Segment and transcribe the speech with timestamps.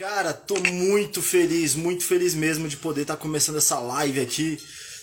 [0.00, 4.58] Cara, tô muito feliz, muito feliz mesmo de poder estar tá começando essa live aqui,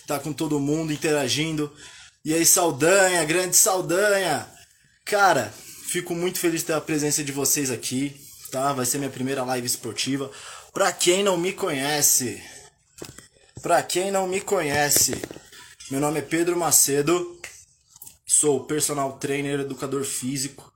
[0.08, 1.72] tá com todo mundo interagindo.
[2.24, 4.44] E aí, Saldanha, grande Saldanha!
[5.04, 5.54] Cara,
[5.86, 8.72] fico muito feliz de ter a presença de vocês aqui, tá?
[8.72, 10.32] Vai ser minha primeira live esportiva.
[10.74, 12.42] Pra quem não me conhece,
[13.62, 15.14] pra quem não me conhece,
[15.92, 17.40] meu nome é Pedro Macedo,
[18.26, 20.72] sou personal trainer, educador físico,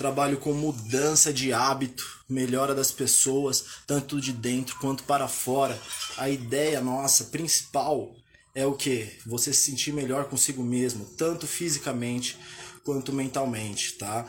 [0.00, 5.78] trabalho com mudança de hábito, melhora das pessoas, tanto de dentro quanto para fora.
[6.16, 8.10] A ideia nossa principal
[8.54, 9.18] é o que?
[9.26, 12.38] Você se sentir melhor consigo mesmo, tanto fisicamente
[12.82, 14.24] quanto mentalmente, tá?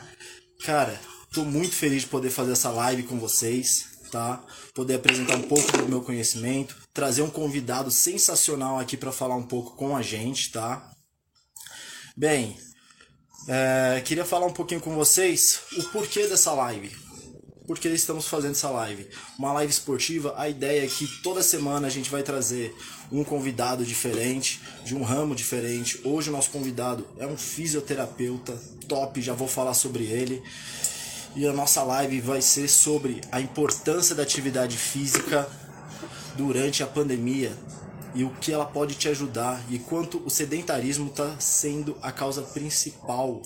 [0.62, 1.00] Cara,
[1.32, 4.44] tô muito feliz de poder fazer essa live com vocês, tá?
[4.74, 9.46] Poder apresentar um pouco do meu conhecimento, trazer um convidado sensacional aqui para falar um
[9.46, 10.92] pouco com a gente, tá?
[12.14, 12.58] Bem,
[13.48, 17.02] é, queria falar um pouquinho com vocês o porquê dessa live.
[17.66, 19.08] Por que estamos fazendo essa live?
[19.38, 22.74] Uma live esportiva, a ideia é que toda semana a gente vai trazer
[23.10, 26.00] um convidado diferente, de um ramo diferente.
[26.04, 30.42] Hoje o nosso convidado é um fisioterapeuta top, já vou falar sobre ele.
[31.36, 35.48] E a nossa live vai ser sobre a importância da atividade física
[36.36, 37.56] durante a pandemia,
[38.14, 42.42] e o que ela pode te ajudar e quanto o sedentarismo está sendo a causa
[42.42, 43.40] principal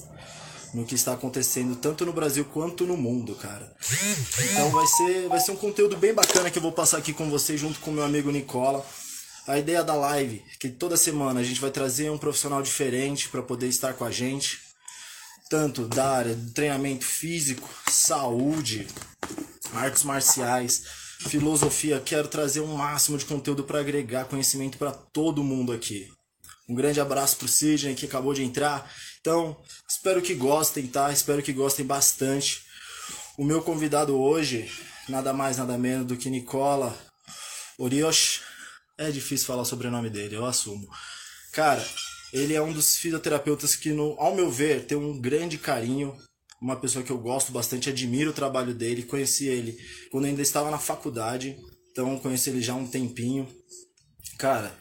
[0.75, 3.73] no que está acontecendo tanto no Brasil quanto no mundo, cara.
[4.51, 7.31] Então vai ser, vai ser um conteúdo bem bacana que eu vou passar aqui com
[7.31, 8.85] vocês junto com meu amigo Nicola.
[9.47, 13.29] A ideia da live é que toda semana a gente vai trazer um profissional diferente
[13.29, 14.59] para poder estar com a gente,
[15.49, 18.89] tanto da área do treinamento físico, saúde,
[19.73, 20.83] artes marciais,
[21.21, 26.11] filosofia, quero trazer um máximo de conteúdo para agregar conhecimento para todo mundo aqui.
[26.69, 28.91] Um grande abraço pro Sidney que acabou de entrar.
[29.21, 29.57] Então,
[29.89, 31.13] espero que gostem, tá?
[31.13, 32.63] Espero que gostem bastante.
[33.39, 34.71] O meu convidado hoje,
[35.09, 36.97] nada mais nada menos do que Nicola
[37.79, 38.43] Oriosh.
[38.99, 40.89] É difícil falar o sobrenome dele, eu assumo.
[41.53, 41.87] Cara,
[42.33, 46.17] ele é um dos fisioterapeutas que, no, ao meu ver, tem um grande carinho
[46.61, 49.77] uma pessoa que eu gosto bastante, admiro o trabalho dele, conheci ele
[50.11, 51.57] quando ainda estava na faculdade,
[51.91, 53.49] então conheci ele já há um tempinho.
[54.39, 54.77] Cara,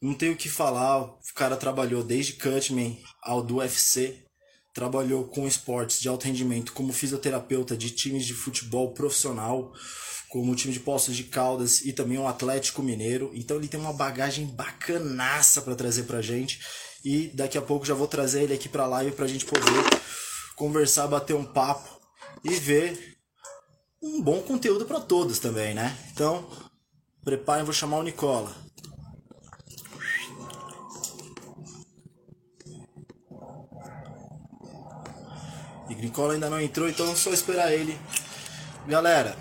[0.00, 4.24] não tenho o que falar, o cara trabalhou desde Cutman ao do UFC,
[4.74, 9.72] trabalhou com esportes de alto rendimento como fisioterapeuta de times de futebol profissional,
[10.28, 13.30] como o time de Poços de Caldas e também o Atlético Mineiro.
[13.34, 16.58] Então ele tem uma bagagem bacanaça para trazer pra gente.
[17.04, 19.62] E daqui a pouco já vou trazer ele aqui pra live pra gente poder
[20.56, 21.88] conversar, bater um papo
[22.42, 23.18] e ver
[24.02, 25.96] um bom conteúdo para todos também, né?
[26.12, 26.48] Então,
[27.24, 28.54] preparem, vou chamar o Nicola.
[35.88, 37.98] E Nicola ainda não entrou, então é só esperar ele.
[38.86, 39.36] Galera,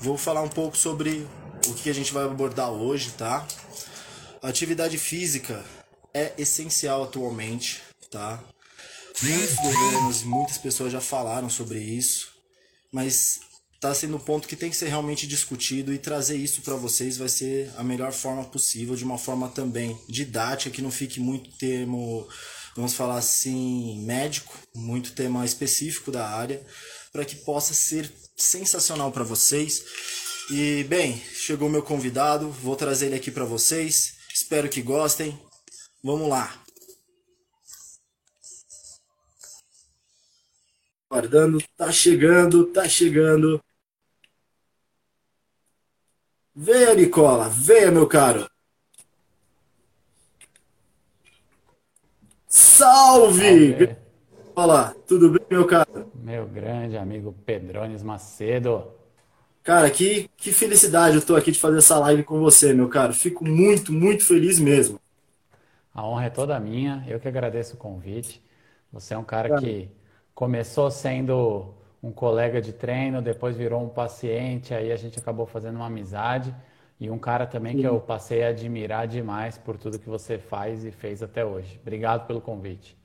[0.00, 1.26] vou falar um pouco sobre
[1.68, 3.46] o que a gente vai abordar hoje, tá?
[4.42, 5.64] Atividade física
[6.12, 8.42] é essencial atualmente, tá?
[9.22, 12.28] Muitos governos, muitas pessoas já falaram sobre isso,
[12.90, 13.40] mas
[13.74, 17.18] está sendo um ponto que tem que ser realmente discutido e trazer isso para vocês
[17.18, 21.50] vai ser a melhor forma possível, de uma forma também didática, que não fique muito
[21.58, 22.26] termo,
[22.74, 26.64] vamos falar assim, médico, muito tema específico da área,
[27.12, 29.84] para que possa ser sensacional para vocês.
[30.50, 34.14] E bem, chegou meu convidado, vou trazer ele aqui para vocês.
[34.34, 35.38] Espero que gostem.
[36.02, 36.59] Vamos lá.
[41.10, 43.60] Guardando, tá chegando, tá chegando.
[46.54, 48.48] Venha, Nicola, venha, meu caro.
[52.46, 53.70] Salve!
[53.72, 53.96] Salve.
[54.54, 56.12] Olá, tudo bem, meu caro?
[56.14, 58.92] Meu grande amigo Pedrones Macedo.
[59.64, 63.12] Cara, que, que felicidade eu tô aqui de fazer essa live com você, meu caro.
[63.12, 65.00] Fico muito, muito feliz mesmo.
[65.92, 67.04] A honra é toda minha.
[67.08, 68.40] Eu que agradeço o convite.
[68.92, 69.60] Você é um cara, cara.
[69.60, 69.90] que
[70.40, 75.76] começou sendo um colega de treino, depois virou um paciente, aí a gente acabou fazendo
[75.76, 76.54] uma amizade
[76.98, 77.80] e um cara também Sim.
[77.80, 81.78] que eu passei a admirar demais por tudo que você faz e fez até hoje.
[81.82, 82.96] Obrigado pelo convite.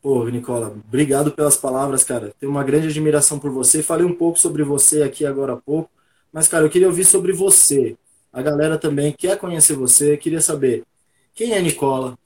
[0.00, 2.32] Pô, Nicola, obrigado pelas palavras, cara.
[2.38, 3.82] Tenho uma grande admiração por você.
[3.82, 5.90] Falei um pouco sobre você aqui agora há pouco,
[6.32, 7.96] mas, cara, eu queria ouvir sobre você.
[8.32, 10.84] A galera também quer conhecer você, queria saber
[11.34, 12.16] quem é Nicola,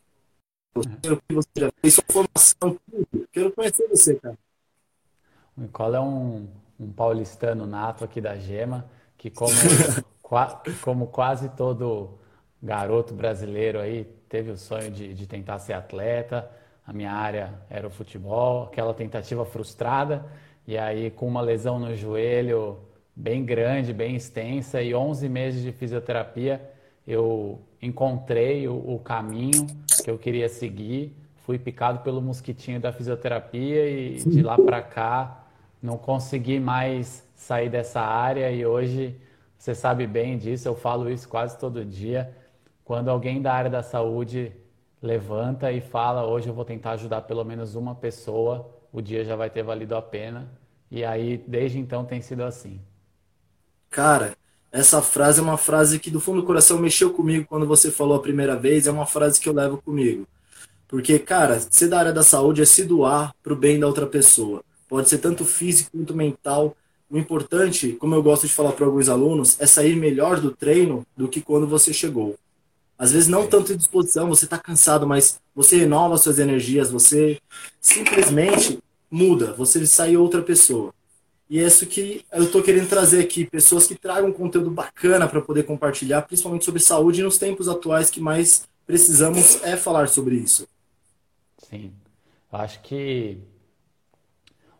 [0.74, 3.28] você, o que você já fez, sua formação, tudo.
[3.32, 4.36] Quero conhecer você, cara.
[5.56, 6.48] O Nicola é um,
[6.80, 8.84] um paulistano nato aqui da Gema,
[9.16, 9.52] que como,
[10.82, 12.18] como quase todo
[12.62, 16.50] garoto brasileiro aí, teve o sonho de, de tentar ser atleta.
[16.86, 20.26] A minha área era o futebol, aquela tentativa frustrada.
[20.66, 22.78] E aí, com uma lesão no joelho,
[23.14, 26.73] bem grande, bem extensa e 11 meses de fisioterapia
[27.06, 29.66] eu encontrei o, o caminho
[30.02, 31.14] que eu queria seguir.
[31.44, 35.44] Fui picado pelo mosquitinho da fisioterapia e de lá para cá
[35.82, 39.20] não consegui mais sair dessa área e hoje
[39.58, 42.34] você sabe bem disso, eu falo isso quase todo dia.
[42.82, 44.50] Quando alguém da área da saúde
[45.00, 49.36] levanta e fala, hoje eu vou tentar ajudar pelo menos uma pessoa, o dia já
[49.36, 50.50] vai ter valido a pena.
[50.90, 52.80] E aí, desde então, tem sido assim.
[53.90, 54.34] Cara,
[54.74, 58.16] essa frase é uma frase que do fundo do coração mexeu comigo quando você falou
[58.16, 60.26] a primeira vez, é uma frase que eu levo comigo.
[60.88, 64.64] Porque, cara, ser da área da saúde é se doar pro bem da outra pessoa.
[64.88, 66.76] Pode ser tanto físico quanto mental.
[67.08, 71.06] O importante, como eu gosto de falar para alguns alunos, é sair melhor do treino
[71.16, 72.34] do que quando você chegou.
[72.98, 77.38] Às vezes não tanto em disposição, você está cansado, mas você renova suas energias, você
[77.80, 80.92] simplesmente muda, você sai outra pessoa.
[81.54, 85.40] E é isso que eu estou querendo trazer aqui, pessoas que tragam conteúdo bacana para
[85.40, 90.66] poder compartilhar, principalmente sobre saúde nos tempos atuais que mais precisamos é falar sobre isso.
[91.58, 91.92] Sim,
[92.52, 93.38] eu acho que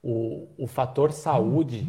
[0.03, 1.87] o, o fator saúde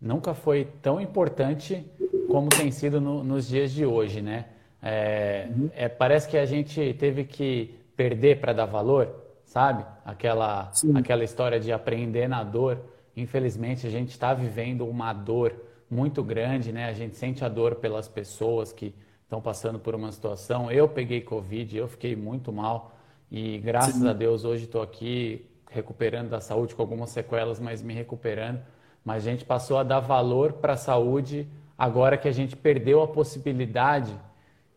[0.00, 1.84] nunca foi tão importante
[2.26, 4.46] como tem sido no, nos dias de hoje, né?
[4.82, 9.06] É, é, parece que a gente teve que perder para dar valor,
[9.44, 9.84] sabe?
[10.02, 12.93] Aquela, aquela história de aprender na dor.
[13.16, 15.54] Infelizmente, a gente está vivendo uma dor
[15.90, 16.86] muito grande, né?
[16.86, 20.70] A gente sente a dor pelas pessoas que estão passando por uma situação.
[20.70, 22.96] Eu peguei Covid, eu fiquei muito mal
[23.30, 24.08] e graças Sim.
[24.08, 28.60] a Deus hoje estou aqui recuperando da saúde com algumas sequelas, mas me recuperando.
[29.04, 33.02] Mas a gente passou a dar valor para a saúde agora que a gente perdeu
[33.02, 34.16] a possibilidade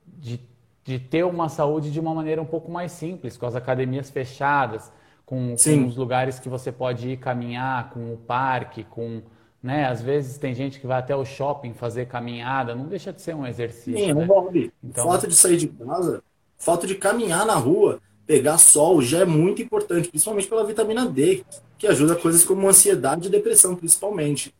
[0.05, 0.39] de,
[0.83, 4.91] de ter uma saúde de uma maneira um pouco mais simples, com as academias fechadas,
[5.27, 9.21] com, com os lugares que você pode ir caminhar, com o parque, com
[9.61, 9.85] né?
[9.85, 13.35] Às vezes tem gente que vai até o shopping fazer caminhada, não deixa de ser
[13.35, 13.99] um exercício.
[13.99, 14.23] Sim, né?
[14.23, 14.71] um hobby.
[14.81, 15.05] Então...
[15.05, 16.23] O fato de sair de casa,
[16.57, 21.05] o fato de caminhar na rua, pegar sol já é muito importante, principalmente pela vitamina
[21.05, 21.43] D,
[21.77, 24.55] que ajuda coisas como ansiedade e depressão, principalmente.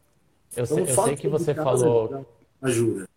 [0.54, 2.26] Eu, então, sei, eu sei que você falou.
[2.62, 3.08] Ajuda.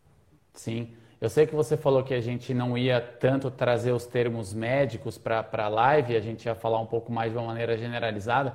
[0.55, 0.89] Sim.
[1.21, 5.19] Eu sei que você falou que a gente não ia tanto trazer os termos médicos
[5.19, 8.55] para a live, a gente ia falar um pouco mais de uma maneira generalizada,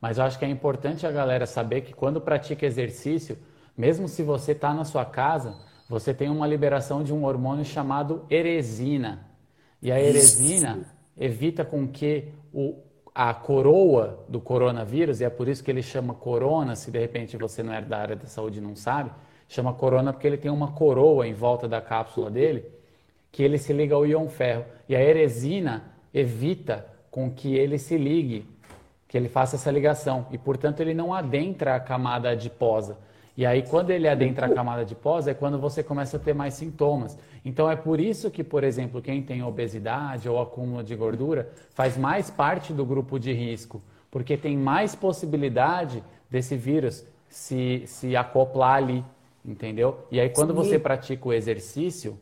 [0.00, 3.36] mas eu acho que é importante a galera saber que quando pratica exercício,
[3.76, 5.56] mesmo se você está na sua casa,
[5.88, 9.26] você tem uma liberação de um hormônio chamado eresina.
[9.82, 12.78] E a eresina Isso evita com que o,
[13.14, 17.36] a coroa do coronavírus, e é por isso que ele chama corona, se de repente
[17.36, 19.10] você não é da área da saúde e não sabe,
[19.48, 22.64] chama corona porque ele tem uma coroa em volta da cápsula dele,
[23.30, 24.64] que ele se liga ao íon ferro.
[24.88, 28.46] E a eresina evita com que ele se ligue,
[29.08, 32.98] que ele faça essa ligação, e portanto ele não adentra a camada adiposa.
[33.36, 36.54] E aí, quando ele adentra a camada adiposa, é quando você começa a ter mais
[36.54, 37.18] sintomas.
[37.44, 41.98] Então, é por isso que, por exemplo, quem tem obesidade ou acúmulo de gordura faz
[41.98, 48.76] mais parte do grupo de risco, porque tem mais possibilidade desse vírus se, se acoplar
[48.76, 49.04] ali,
[49.46, 50.06] entendeu?
[50.10, 50.56] E aí, quando Sim.
[50.56, 52.18] você pratica o exercício,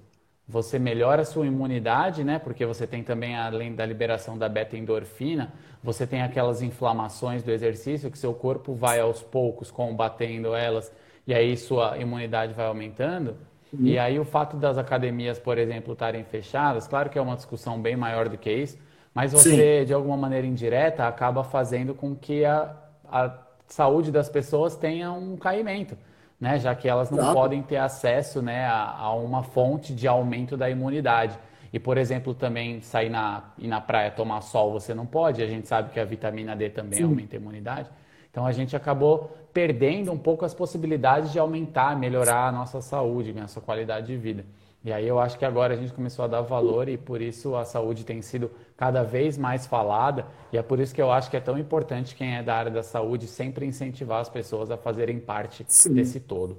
[0.46, 2.38] você melhora a sua imunidade, né?
[2.38, 8.10] Porque você tem também, além da liberação da beta-endorfina, você tem aquelas inflamações do exercício
[8.10, 10.92] que seu corpo vai aos poucos combatendo elas
[11.26, 13.36] e aí sua imunidade vai aumentando.
[13.72, 13.86] Uhum.
[13.86, 17.80] E aí o fato das academias, por exemplo, estarem fechadas, claro que é uma discussão
[17.80, 18.78] bem maior do que isso,
[19.14, 19.86] mas você, Sim.
[19.86, 22.74] de alguma maneira indireta, acaba fazendo com que a,
[23.10, 23.32] a
[23.66, 25.96] saúde das pessoas tenha um caimento,
[26.40, 26.58] né?
[26.58, 27.34] Já que elas não Exato.
[27.34, 31.38] podem ter acesso né, a, a, uma fonte de aumento da imunidade.
[31.72, 35.46] E, por exemplo, também sair na, ir na praia tomar sol você não pode, a
[35.46, 37.04] gente sabe que a vitamina D também Sim.
[37.04, 37.90] aumenta a imunidade.
[38.30, 43.30] Então a gente acabou perdendo um pouco as possibilidades de aumentar, melhorar a nossa saúde,
[43.30, 44.44] a nossa qualidade de vida.
[44.84, 47.56] E aí eu acho que agora a gente começou a dar valor e por isso
[47.56, 51.30] a saúde tem sido cada vez mais falada e é por isso que eu acho
[51.30, 54.76] que é tão importante quem é da área da saúde sempre incentivar as pessoas a
[54.76, 55.94] fazerem parte Sim.
[55.94, 56.58] desse todo.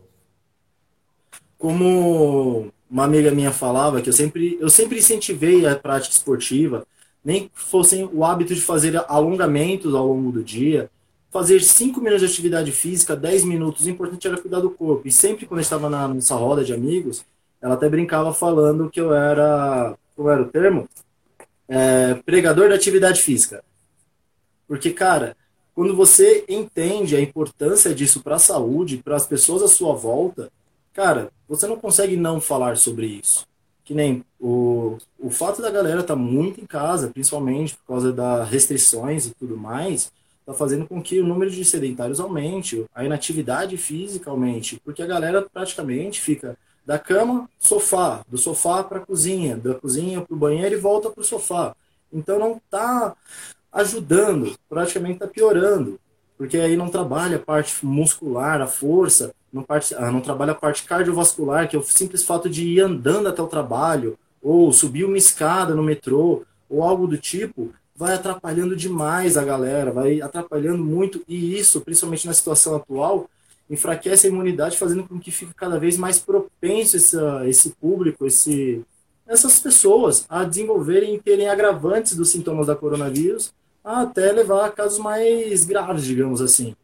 [1.58, 6.86] Como uma amiga minha falava que eu sempre eu sempre incentivei a prática esportiva,
[7.24, 10.90] nem que fossem o hábito de fazer alongamentos ao longo do dia,
[11.32, 15.08] fazer 5 minutos de atividade física, 10 minutos, o importante era cuidar do corpo.
[15.08, 17.26] E sempre quando eu estava na nossa roda de amigos,
[17.62, 20.88] ela até brincava falando que eu era, qual era o termo?
[21.68, 23.64] É, pregador da atividade física.
[24.68, 25.36] Porque, cara,
[25.74, 30.52] quando você entende a importância disso para a saúde, para as pessoas à sua volta,
[30.94, 33.46] cara, você não consegue não falar sobre isso.
[33.84, 38.14] Que nem o, o fato da galera estar tá muito em casa, principalmente por causa
[38.14, 43.04] das restrições e tudo mais, está fazendo com que o número de sedentários aumente, a
[43.04, 49.06] inatividade física aumente, porque a galera praticamente fica da cama, sofá, do sofá para a
[49.06, 51.76] cozinha, da cozinha para o banheiro e volta para o sofá.
[52.14, 53.16] Então não está
[53.72, 56.00] ajudando, praticamente está piorando,
[56.38, 60.56] porque aí não trabalha a parte muscular, a força, não, parte, ah, não trabalha a
[60.56, 65.06] parte cardiovascular, que é o simples fato de ir andando até o trabalho, ou subir
[65.06, 70.84] uma escada no metrô, ou algo do tipo, vai atrapalhando demais a galera, vai atrapalhando
[70.84, 73.30] muito, e isso, principalmente na situação atual,
[73.70, 77.18] enfraquece a imunidade, fazendo com que fique cada vez mais propenso esse,
[77.48, 78.84] esse público, esse,
[79.28, 83.54] essas pessoas a desenvolverem e terem agravantes dos sintomas da coronavírus,
[83.84, 86.76] até levar a casos mais graves, digamos assim.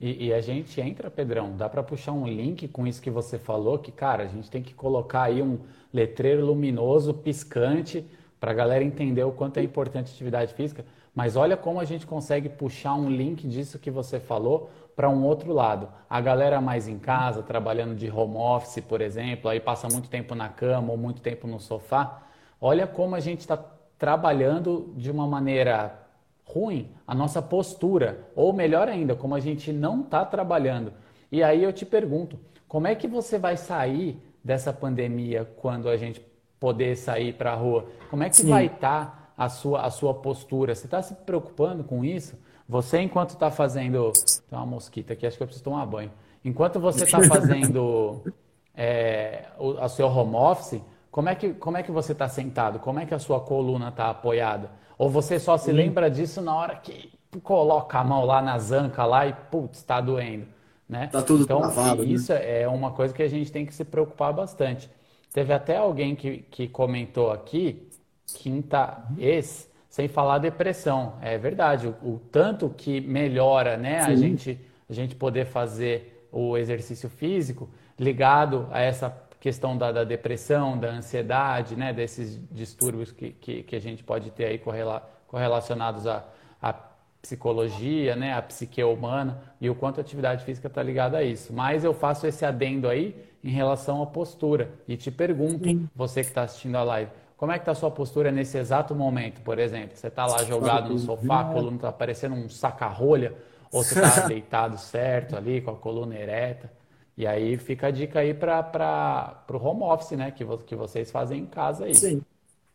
[0.00, 3.36] E, e, a gente entra, Pedrão, dá para puxar um link com isso que você
[3.36, 5.58] falou, que, cara, a gente tem que colocar aí um
[5.92, 8.04] letreiro luminoso, piscante,
[8.38, 10.84] para a galera entender o quanto é importante a atividade física.
[11.12, 15.24] Mas olha como a gente consegue puxar um link disso que você falou para um
[15.24, 15.88] outro lado.
[16.10, 20.34] A galera mais em casa, trabalhando de home office, por exemplo, aí passa muito tempo
[20.34, 22.22] na cama ou muito tempo no sofá.
[22.60, 23.56] Olha como a gente está
[23.96, 25.96] trabalhando de uma maneira
[26.44, 30.92] ruim a nossa postura, ou melhor ainda, como a gente não está trabalhando.
[31.30, 32.36] E aí eu te pergunto,
[32.66, 36.20] como é que você vai sair dessa pandemia quando a gente
[36.58, 37.86] poder sair para a rua?
[38.10, 38.48] Como é que Sim.
[38.48, 40.74] vai estar tá a, sua, a sua postura?
[40.74, 42.36] Você está se preocupando com isso?
[42.68, 44.12] Você, enquanto está fazendo.
[44.48, 46.10] Tem uma mosquita aqui, acho que eu preciso tomar banho.
[46.44, 48.22] Enquanto você está fazendo
[48.76, 52.78] é, o a seu home office, como é que, como é que você está sentado?
[52.78, 54.70] Como é que a sua coluna está apoiada?
[54.98, 57.10] Ou você só se lembra disso na hora que
[57.42, 60.46] coloca a mão lá na zanca lá e putz, está doendo,
[60.88, 61.08] né?
[61.08, 62.10] Tá tudo então, travado, né?
[62.10, 62.62] isso né?
[62.62, 64.90] é uma coisa que a gente tem que se preocupar bastante.
[65.32, 67.88] Teve até alguém que, que comentou aqui,
[68.26, 71.14] quinta ex, sem falar depressão.
[71.20, 76.56] É verdade, o, o tanto que melhora né, a, gente, a gente poder fazer o
[76.56, 77.68] exercício físico
[77.98, 83.76] ligado a essa questão da, da depressão, da ansiedade, né, desses distúrbios que, que, que,
[83.76, 86.24] a gente pode ter aí correla, correlacionados à,
[86.60, 86.74] à
[87.22, 91.52] psicologia, né, à psique humana e o quanto a atividade física está ligada a isso.
[91.52, 95.88] Mas eu faço esse adendo aí em relação à postura e te pergunto, Sim.
[95.94, 98.96] você que está assistindo a live, como é que está a sua postura nesse exato
[98.96, 99.96] momento, por exemplo?
[99.96, 103.32] Você está lá jogado no sofá, a coluna está parecendo um saca-rolha,
[103.70, 106.70] ou você está deitado certo ali, com a coluna ereta?
[107.16, 110.32] E aí fica a dica aí para o home office, né?
[110.32, 111.94] Que, que vocês fazem em casa aí.
[111.94, 112.20] Sim.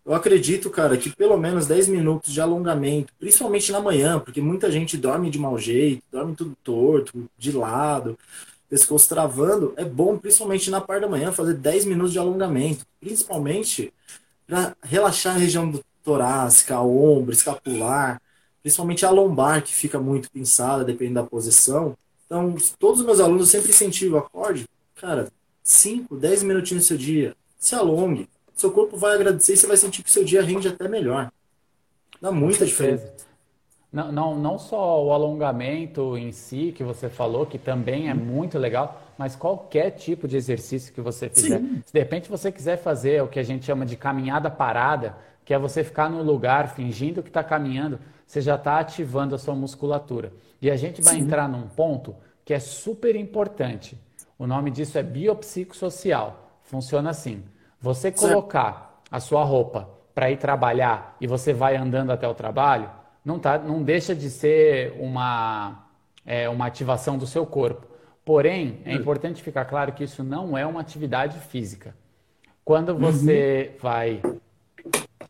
[0.05, 4.71] Eu acredito, cara, que pelo menos 10 minutos de alongamento, principalmente na manhã, porque muita
[4.71, 8.17] gente dorme de mau jeito, dorme tudo torto, de lado,
[8.69, 9.73] pescoço travando.
[9.75, 13.93] É bom, principalmente na parte da manhã, fazer 10 minutos de alongamento, principalmente
[14.53, 18.21] para relaxar a região do torácica, ombro, escapular,
[18.61, 21.97] principalmente a lombar, que fica muito pinçada, dependendo da posição.
[22.27, 25.31] Então, todos os meus alunos eu sempre incentivo, acorde, cara,
[25.63, 28.29] 5, 10 minutinhos do seu dia, se alongue.
[28.55, 31.31] Seu corpo vai agradecer e você vai sentir que o seu dia rende até melhor.
[32.21, 33.11] Dá muita diferença.
[33.93, 38.57] Não, não, não só o alongamento em si, que você falou, que também é muito
[38.57, 41.59] legal, mas qualquer tipo de exercício que você fizer.
[41.59, 41.83] Sim.
[41.85, 45.53] Se de repente você quiser fazer o que a gente chama de caminhada parada, que
[45.53, 49.53] é você ficar no lugar fingindo que está caminhando, você já está ativando a sua
[49.53, 50.33] musculatura.
[50.59, 51.21] E a gente vai Sim.
[51.21, 53.95] entrar num ponto que é super importante.
[54.39, 56.57] O nome disso é biopsicossocial.
[56.63, 57.43] Funciona assim:
[57.79, 62.89] você colocar a sua roupa para ir trabalhar e você vai andando até o trabalho,
[63.23, 65.87] não, tá, não deixa de ser uma,
[66.25, 67.87] é, uma ativação do seu corpo.
[68.25, 71.95] Porém, é importante ficar claro que isso não é uma atividade física.
[72.63, 73.79] Quando você uhum.
[73.81, 74.21] vai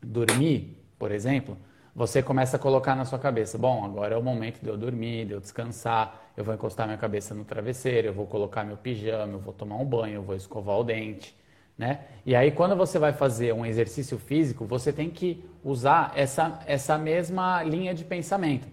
[0.00, 1.56] dormir, por exemplo,
[1.94, 5.26] você começa a colocar na sua cabeça: bom, agora é o momento de eu dormir,
[5.26, 9.32] de eu descansar, eu vou encostar minha cabeça no travesseiro, eu vou colocar meu pijama,
[9.32, 11.36] eu vou tomar um banho, eu vou escovar o dente.
[11.76, 12.00] Né?
[12.24, 16.96] E aí, quando você vai fazer um exercício físico, você tem que usar essa, essa
[16.96, 18.68] mesma linha de pensamento.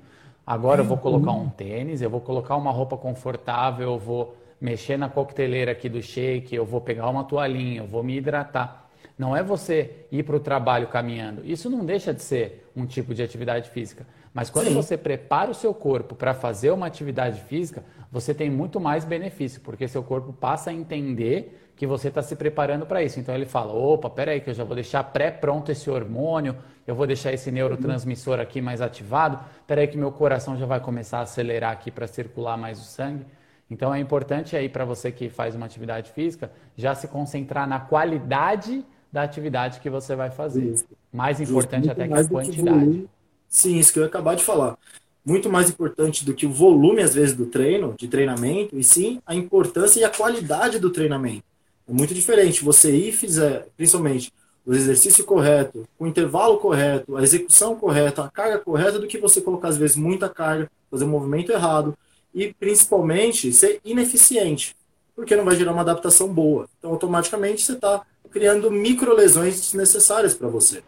[0.46, 4.98] Agora eu vou colocar um tênis, eu vou colocar uma roupa confortável, eu vou mexer
[4.98, 8.90] na coqueteleira aqui do shake, eu vou pegar uma toalhinha, eu vou me hidratar.
[9.18, 11.46] Não é você ir para o trabalho caminhando.
[11.46, 14.06] Isso não deixa de ser um tipo de atividade física.
[14.34, 14.74] Mas quando Sim.
[14.74, 19.60] você prepara o seu corpo para fazer uma atividade física, você tem muito mais benefício,
[19.62, 23.20] porque seu corpo passa a entender que você está se preparando para isso.
[23.20, 26.56] Então ele fala: opa, peraí, que eu já vou deixar pré-pronto esse hormônio,
[26.88, 31.20] eu vou deixar esse neurotransmissor aqui mais ativado, peraí, que meu coração já vai começar
[31.20, 33.26] a acelerar aqui para circular mais o sangue.
[33.70, 37.80] Então é importante aí para você que faz uma atividade física já se concentrar na
[37.80, 40.64] qualidade da atividade que você vai fazer.
[40.64, 40.86] Isso.
[41.12, 43.10] Mais importante Justo, até que a quantidade.
[43.52, 44.78] Sim, isso que eu ia acabar de falar.
[45.26, 49.22] muito mais importante do que o volume, às vezes, do treino, de treinamento, e sim
[49.26, 51.44] a importância e a qualidade do treinamento.
[51.88, 54.34] É muito diferente você ir fizer, principalmente,
[54.66, 59.42] o exercício correto, o intervalo correto, a execução correta, a carga correta, do que você
[59.42, 61.98] colocar, às vezes, muita carga, fazer um movimento errado
[62.34, 64.76] e, principalmente, ser ineficiente,
[65.16, 66.68] porque não vai gerar uma adaptação boa.
[66.80, 70.84] Então, automaticamente, você está criando micro lesões desnecessárias para você.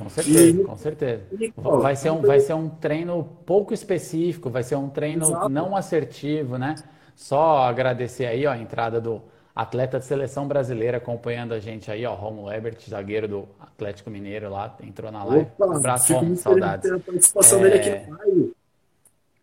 [0.00, 1.22] Com certeza, e, com certeza.
[1.38, 5.48] E, vai, ser um, vai ser um treino pouco específico, vai ser um treino Exato.
[5.48, 6.74] não assertivo, né?
[7.14, 9.20] Só agradecer aí ó, a entrada do
[9.54, 14.48] atleta de seleção brasileira acompanhando a gente aí, ó, Romulo Ebert, zagueiro do Atlético Mineiro
[14.48, 15.46] lá, entrou na live.
[15.58, 16.90] Opa, um abraço, Romulo, saudades.
[16.90, 17.62] A participação é...
[17.62, 18.54] dele aqui no live.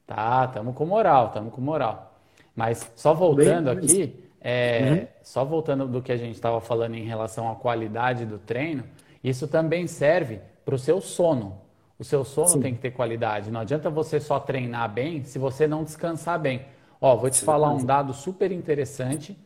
[0.08, 2.18] Tá, tamo com moral, tamo com moral.
[2.56, 5.08] Mas só voltando Bem, aqui, é, uhum.
[5.22, 8.84] só voltando do que a gente estava falando em relação à qualidade do treino,
[9.28, 11.62] isso também serve para o seu sono.
[12.00, 12.62] O seu sono Sim.
[12.62, 13.50] tem que ter qualidade.
[13.50, 16.66] Não adianta você só treinar bem se você não descansar bem.
[17.02, 17.46] Ó, vou te Sim.
[17.46, 19.38] falar um dado super interessante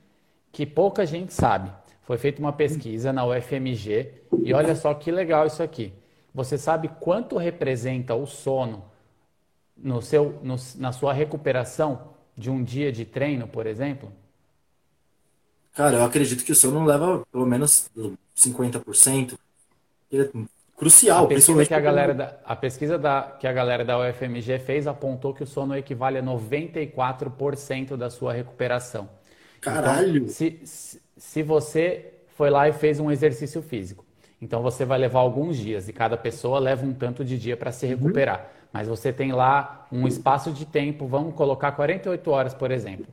[0.51, 1.71] que pouca gente sabe.
[2.01, 4.11] Foi feita uma pesquisa na UFMG
[4.43, 5.93] e olha só que legal isso aqui.
[6.33, 8.83] Você sabe quanto representa o sono
[9.77, 14.11] no seu, no, na sua recuperação de um dia de treino, por exemplo?
[15.73, 17.89] Cara, eu acredito que o sono leva pelo menos
[18.35, 19.37] 50%
[20.11, 20.29] é
[20.75, 21.25] crucial.
[21.25, 24.87] A pesquisa, que a, galera da, a pesquisa da, que a galera da UFMG fez
[24.87, 29.07] apontou que o sono equivale a 94% da sua recuperação.
[29.61, 30.17] Caralho!
[30.17, 34.03] Então, se, se, se você foi lá e fez um exercício físico,
[34.41, 37.71] então você vai levar alguns dias e cada pessoa leva um tanto de dia para
[37.71, 37.91] se uhum.
[37.91, 38.39] recuperar.
[38.39, 38.61] Uhum.
[38.73, 43.05] Mas você tem lá um espaço de tempo, vamos colocar 48 horas, por exemplo,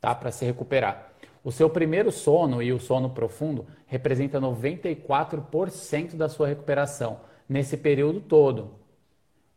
[0.00, 0.14] tá?
[0.14, 1.10] Para se recuperar.
[1.46, 8.20] O seu primeiro sono e o sono profundo representa 94% da sua recuperação nesse período
[8.20, 8.72] todo.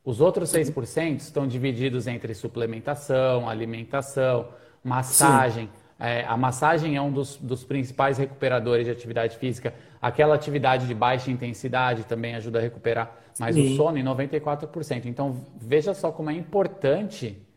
[0.05, 4.49] Os outros 6% estão divididos entre suplementação, alimentação,
[4.83, 5.67] massagem.
[5.99, 9.73] É, a massagem é um dos, dos, principais recuperadores de atividade física.
[9.99, 13.73] Aquela atividade de baixa intensidade também ajuda a recuperar, mas Sim.
[13.73, 15.05] o sono em 94%.
[15.05, 17.48] Então veja só como é importante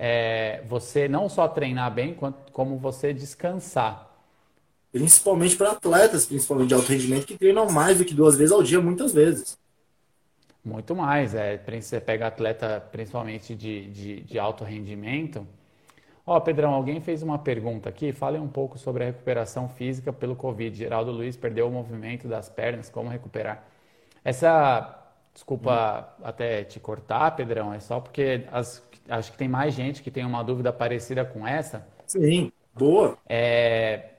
[0.00, 4.08] é, você não só treinar bem, quanto, como você descansar.
[4.92, 8.62] Principalmente para atletas, principalmente de alto rendimento, que treinam mais do que duas vezes ao
[8.62, 9.58] dia, muitas vezes.
[10.64, 11.34] Muito mais.
[11.34, 15.46] É, você pega atleta, principalmente de, de, de alto rendimento.
[16.24, 18.12] Ó, oh, Pedrão, alguém fez uma pergunta aqui.
[18.12, 20.76] Fale um pouco sobre a recuperação física pelo Covid.
[20.76, 23.64] Geraldo Luiz perdeu o movimento das pernas, como recuperar?
[24.24, 26.22] Essa, desculpa hum.
[26.24, 30.24] até te cortar, Pedrão, é só porque as acho que tem mais gente que tem
[30.24, 31.86] uma dúvida parecida com essa.
[32.06, 33.16] Sim, boa.
[33.28, 34.10] É,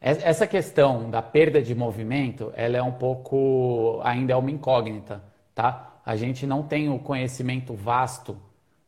[0.00, 5.22] essa questão da perda de movimento, ela é um pouco, ainda é uma incógnita,
[5.54, 6.00] tá?
[6.04, 8.36] A gente não tem o conhecimento vasto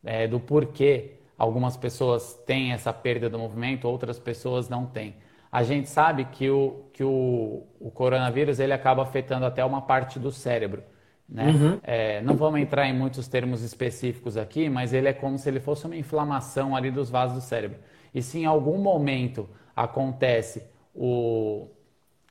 [0.03, 5.15] é, do porquê algumas pessoas têm essa perda do movimento, outras pessoas não têm.
[5.51, 10.19] A gente sabe que o, que o, o coronavírus ele acaba afetando até uma parte
[10.19, 10.83] do cérebro.
[11.29, 11.51] Né?
[11.51, 11.79] Uhum.
[11.83, 15.59] É, não vamos entrar em muitos termos específicos aqui, mas ele é como se ele
[15.59, 17.77] fosse uma inflamação ali dos vasos do cérebro.
[18.13, 20.63] E se em algum momento acontece
[20.95, 21.67] o,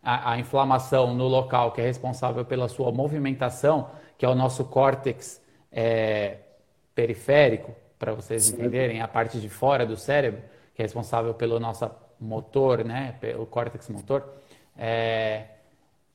[0.03, 4.65] a, a, inflamação no local que é responsável pela sua movimentação, que é o nosso
[4.65, 6.39] córtex é,
[6.93, 8.55] periférico, para vocês Sim.
[8.55, 10.43] entenderem, a parte de fora do cérebro,
[10.75, 11.89] que é responsável pelo nosso
[12.21, 14.29] motor, né, pelo córtex motor,
[14.77, 15.45] é,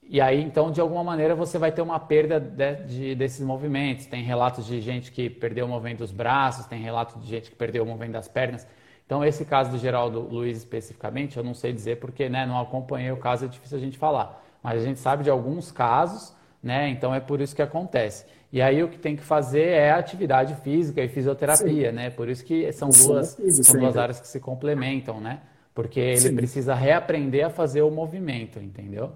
[0.09, 4.05] e aí, então, de alguma maneira, você vai ter uma perda de, de, desses movimentos.
[4.05, 7.55] Tem relatos de gente que perdeu o movimento dos braços, tem relatos de gente que
[7.55, 8.67] perdeu o movimento das pernas.
[9.05, 13.11] Então, esse caso do Geraldo Luiz especificamente, eu não sei dizer porque né, não acompanhei
[13.11, 14.43] o caso, é difícil a gente falar.
[14.61, 16.89] Mas a gente sabe de alguns casos, né?
[16.89, 18.25] Então é por isso que acontece.
[18.51, 21.95] E aí o que tem que fazer é atividade física e fisioterapia, Sim.
[21.95, 22.09] né?
[22.09, 25.41] Por isso que são duas, são duas áreas que se complementam, né?
[25.73, 26.35] Porque ele Sim.
[26.35, 29.11] precisa reaprender a fazer o movimento, entendeu?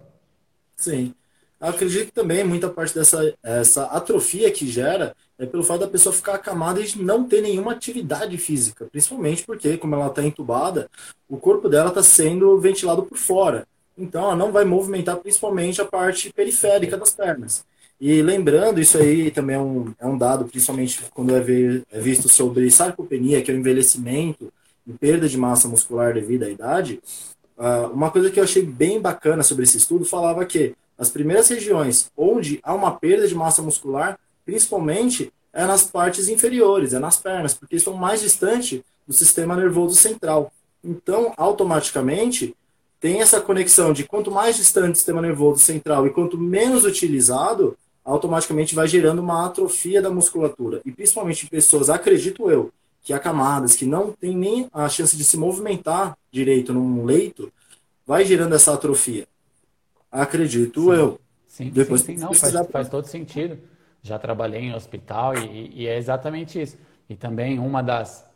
[0.77, 1.13] Sim.
[1.59, 5.87] Eu acredito que também muita parte dessa essa atrofia que gera é pelo fato da
[5.87, 10.89] pessoa ficar acamada e não ter nenhuma atividade física, principalmente porque, como ela está entubada,
[11.27, 13.67] o corpo dela está sendo ventilado por fora.
[13.97, 17.65] Então, ela não vai movimentar principalmente a parte periférica das pernas.
[17.99, 21.99] E lembrando, isso aí também é um, é um dado, principalmente quando é, ver, é
[21.99, 24.53] visto sobre sarcopenia, que é o envelhecimento
[24.85, 26.99] e perda de massa muscular devido à idade,
[27.58, 31.48] Uh, uma coisa que eu achei bem bacana sobre esse estudo falava que as primeiras
[31.50, 37.17] regiões onde há uma perda de massa muscular, principalmente, é nas partes inferiores, é nas
[37.17, 40.52] pernas, porque estão mais distante do sistema nervoso central.
[40.84, 42.56] Então, automaticamente,
[43.00, 47.78] tem essa conexão de quanto mais distante do sistema nervoso central e quanto menos utilizado,
[48.04, 50.82] automaticamente vai gerando uma atrofia da musculatura.
[50.86, 52.72] E principalmente em pessoas, acredito eu,
[53.08, 57.50] que há camadas que não tem nem a chance de se movimentar direito num leito,
[58.06, 59.26] vai gerando essa atrofia.
[60.12, 60.91] Acredito sim.
[60.91, 61.22] eu.
[61.48, 62.22] Sim, Depois sim, sim.
[62.22, 63.60] Não, faz, faz todo sentido.
[64.04, 66.78] Já trabalhei em hospital e, e, é exatamente isso.
[67.10, 68.30] E também uma das,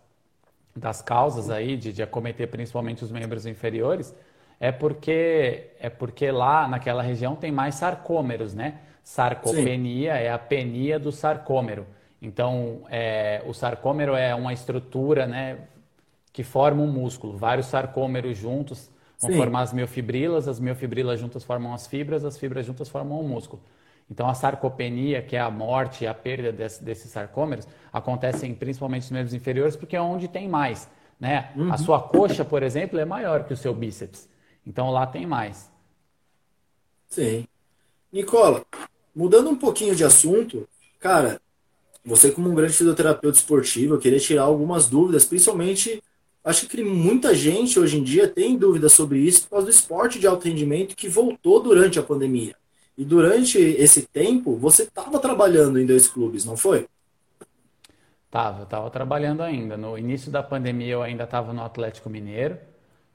[0.74, 4.16] das causas aí de, de acometer principalmente os membros inferiores
[4.58, 8.80] é porque, é porque lá naquela região tem mais sarcômeros, né?
[9.04, 10.20] Sarcopenia Sim.
[10.22, 11.86] é a penia do sarcômero.
[12.22, 15.58] Então, é, o sarcômero é uma estrutura né,
[16.32, 17.36] que forma um músculo.
[17.36, 19.38] Vários sarcômeros juntos vão Sim.
[19.38, 23.62] formar as miofibrilas, as miofibrilas juntas formam as fibras, as fibras juntas formam o músculo.
[24.10, 29.04] Então, a sarcopenia, que é a morte e a perda desse, desses sarcômeros, acontecem principalmente
[29.04, 30.90] nos membros inferiores porque é onde tem mais.
[31.20, 31.52] Né?
[31.56, 31.72] Uhum.
[31.72, 34.28] A sua coxa, por exemplo, é maior que o seu bíceps.
[34.68, 35.72] Então, lá tem mais.
[37.08, 37.48] Sim.
[38.12, 38.66] Nicola,
[39.16, 40.68] mudando um pouquinho de assunto,
[41.00, 41.40] cara,
[42.04, 46.02] você como um grande fisioterapeuta esportivo, eu queria tirar algumas dúvidas, principalmente,
[46.44, 50.20] acho que muita gente hoje em dia tem dúvidas sobre isso por causa do esporte
[50.20, 52.56] de alto rendimento que voltou durante a pandemia.
[52.98, 56.88] E durante esse tempo, você estava trabalhando em dois clubes, não foi?
[58.30, 59.76] Tava, estava trabalhando ainda.
[59.76, 62.58] No início da pandemia eu ainda estava no Atlético Mineiro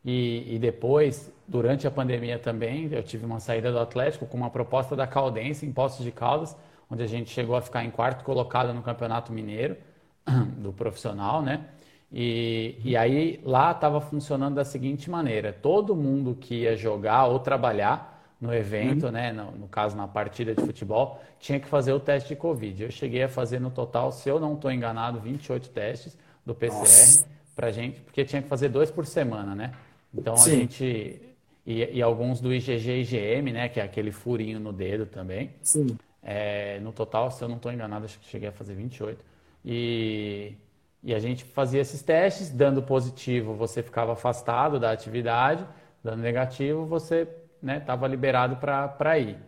[0.04, 4.50] e, e, depois, durante a pandemia também, eu tive uma saída do Atlético com uma
[4.50, 6.54] proposta da Caldense em Poços de Caldas,
[6.90, 9.76] onde a gente chegou a ficar em quarto colocado no Campeonato Mineiro
[10.58, 11.66] do profissional, né?
[12.12, 17.38] E, e aí lá estava funcionando da seguinte maneira: todo mundo que ia jogar ou
[17.38, 19.12] trabalhar no evento, uhum.
[19.12, 22.84] né, no, no, caso na partida de futebol, tinha que fazer o teste de Covid.
[22.84, 27.24] Eu cheguei a fazer no total, se eu não estou enganado, 28 testes do PCR
[27.56, 29.72] para gente, porque tinha que fazer dois por semana, né?
[30.14, 30.50] Então Sim.
[30.50, 31.22] a gente
[31.66, 35.50] e, e, alguns do IgG e IgM, né, que é aquele furinho no dedo também.
[35.60, 35.98] Sim.
[36.28, 39.24] É, no total, se eu não estou enganado, acho que cheguei a fazer 28.
[39.64, 40.56] E,
[41.00, 45.64] e a gente fazia esses testes, dando positivo, você ficava afastado da atividade,
[46.02, 47.28] dando negativo, você
[47.62, 49.38] estava né, liberado para ir.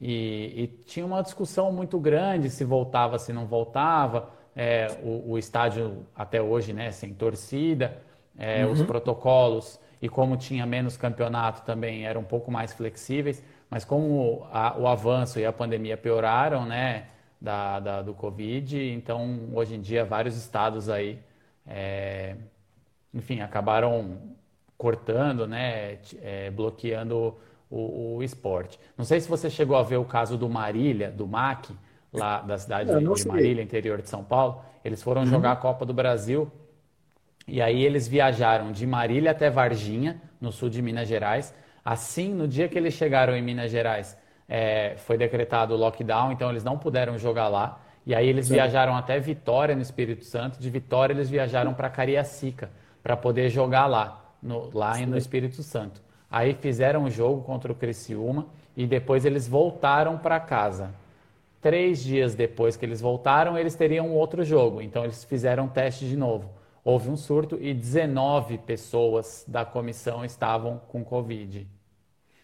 [0.00, 4.30] E, e, tinha uma discussão muito grande se voltava, se não voltava.
[4.56, 7.98] É, o, o, estádio até hoje, né, sem torcida,
[8.38, 8.72] é, uhum.
[8.72, 13.42] os protocolos e como tinha menos campeonato também eram um pouco mais flexíveis.
[13.70, 17.06] Mas como a, o avanço e a pandemia pioraram, né,
[17.40, 21.20] da, da, do Covid, então hoje em dia vários estados aí,
[21.66, 22.34] é,
[23.14, 24.18] enfim, acabaram
[24.76, 27.36] cortando, né, é, bloqueando
[27.70, 28.78] o, o, esporte.
[28.98, 31.72] Não sei se você chegou a ver o caso do Marília, do MAC,
[32.12, 34.62] lá da cidade de Marília, interior de São Paulo.
[34.84, 35.28] Eles foram uhum.
[35.28, 36.50] jogar a Copa do Brasil
[37.46, 41.54] e aí eles viajaram de Marília até Varginha, no sul de Minas Gerais.
[41.84, 44.16] Assim, no dia que eles chegaram em Minas Gerais,
[44.48, 47.80] é, foi decretado o lockdown, então eles não puderam jogar lá.
[48.06, 48.54] E aí eles Sim.
[48.54, 50.58] viajaram até Vitória, no Espírito Santo.
[50.58, 52.70] De Vitória, eles viajaram para Cariacica,
[53.02, 56.00] para poder jogar lá, no, lá no Espírito Santo.
[56.30, 60.94] Aí fizeram o jogo contra o Criciúma e depois eles voltaram para casa.
[61.60, 64.80] Três dias depois que eles voltaram, eles teriam um outro jogo.
[64.80, 70.80] Então eles fizeram teste de novo houve um surto e 19 pessoas da comissão estavam
[70.88, 71.66] com Covid.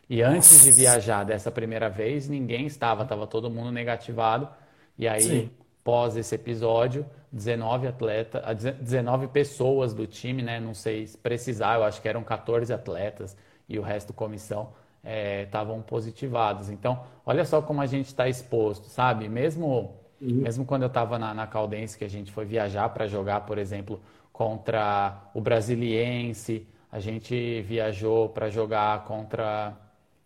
[0.09, 4.49] E antes de viajar dessa primeira vez, ninguém estava, estava todo mundo negativado.
[4.97, 5.51] E aí, Sim.
[5.85, 10.59] pós esse episódio, 19 atletas, 19 pessoas do time, né?
[10.59, 13.37] Não sei precisar, eu acho que eram 14 atletas
[13.69, 14.73] e o resto comissão
[15.45, 16.71] estavam é, positivados.
[16.71, 19.29] Então, olha só como a gente está exposto, sabe?
[19.29, 20.43] Mesmo, uhum.
[20.43, 23.59] mesmo quando eu estava na, na Caldense, que a gente foi viajar para jogar, por
[23.59, 24.01] exemplo,
[24.33, 29.77] contra o Brasiliense, a gente viajou para jogar contra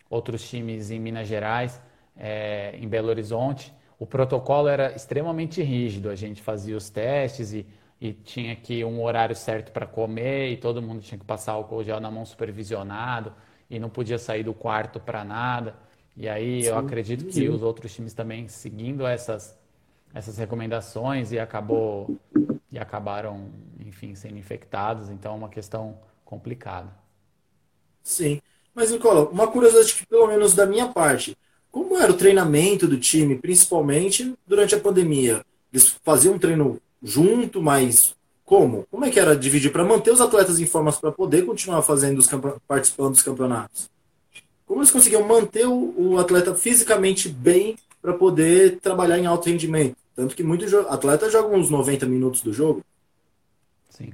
[0.08, 1.80] outros times em Minas Gerais,
[2.16, 3.72] é, em Belo Horizonte.
[3.98, 7.66] O protocolo era extremamente rígido, a gente fazia os testes e,
[8.00, 11.82] e tinha que um horário certo para comer e todo mundo tinha que passar álcool
[11.82, 13.32] gel na mão supervisionado
[13.70, 15.74] e não podia sair do quarto para nada.
[16.16, 17.48] E aí sim, eu acredito que sim.
[17.48, 19.58] os outros times também seguindo essas,
[20.14, 22.18] essas recomendações e acabou
[22.70, 25.10] e acabaram, enfim, sendo infectados.
[25.10, 26.92] Então é uma questão complicada.
[28.02, 28.40] Sim.
[28.74, 31.36] Mas, Nicola, uma curiosidade que, pelo menos da minha parte,
[31.70, 35.44] como era o treinamento do time, principalmente durante a pandemia?
[35.72, 38.86] Eles faziam um treino junto, mas como?
[38.90, 42.18] Como é que era dividir para manter os atletas em formas para poder continuar fazendo
[42.18, 42.28] os
[42.66, 43.90] participando dos campeonatos?
[44.66, 49.96] Como eles conseguiam manter o, o atleta fisicamente bem para poder trabalhar em alto rendimento?
[50.14, 52.84] Tanto que muitos atletas jogam uns 90 minutos do jogo.
[53.88, 54.12] Sim.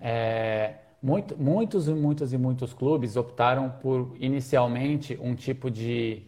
[0.00, 6.22] É, muito, muitos e muitos e muitos clubes optaram por inicialmente um tipo de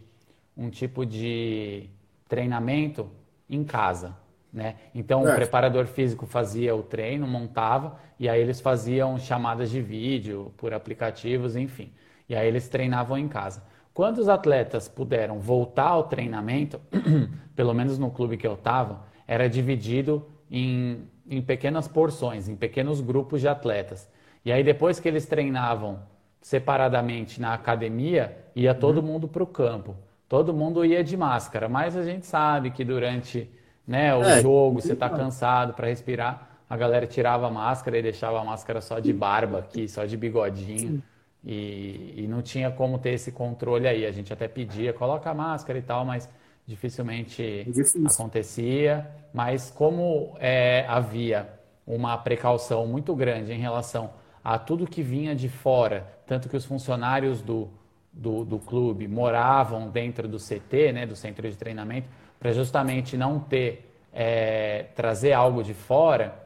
[0.55, 1.89] um tipo de
[2.29, 3.09] treinamento
[3.49, 4.15] em casa.
[4.51, 4.75] Né?
[4.93, 5.31] Então, é.
[5.31, 10.73] o preparador físico fazia o treino, montava, e aí eles faziam chamadas de vídeo por
[10.73, 11.91] aplicativos, enfim.
[12.29, 13.61] E aí eles treinavam em casa.
[13.95, 16.81] Quando os atletas puderam voltar ao treinamento,
[17.55, 22.99] pelo menos no clube que eu estava, era dividido em, em pequenas porções, em pequenos
[22.99, 24.11] grupos de atletas.
[24.43, 26.01] E aí, depois que eles treinavam
[26.41, 29.03] separadamente na academia, ia todo uhum.
[29.03, 29.95] mundo para o campo.
[30.27, 33.49] Todo mundo ia de máscara, mas a gente sabe que durante
[33.87, 38.01] né, o é, jogo você está cansado para respirar, a galera tirava a máscara e
[38.01, 41.01] deixava a máscara só de barba aqui, só de bigodinho.
[41.45, 44.05] E, e, não tinha como ter esse controle aí.
[44.05, 46.27] A gente até pedia, coloca a máscara e tal, mas
[46.65, 49.07] dificilmente é acontecia.
[49.31, 51.47] Mas como é, havia
[51.85, 54.09] uma precaução muito grande em relação
[54.43, 57.69] a tudo que vinha de fora, tanto que os funcionários do,
[58.11, 62.07] do, do clube moravam dentro do CT, né, do centro de treinamento,
[62.39, 66.44] para justamente não ter, é, trazer algo de fora,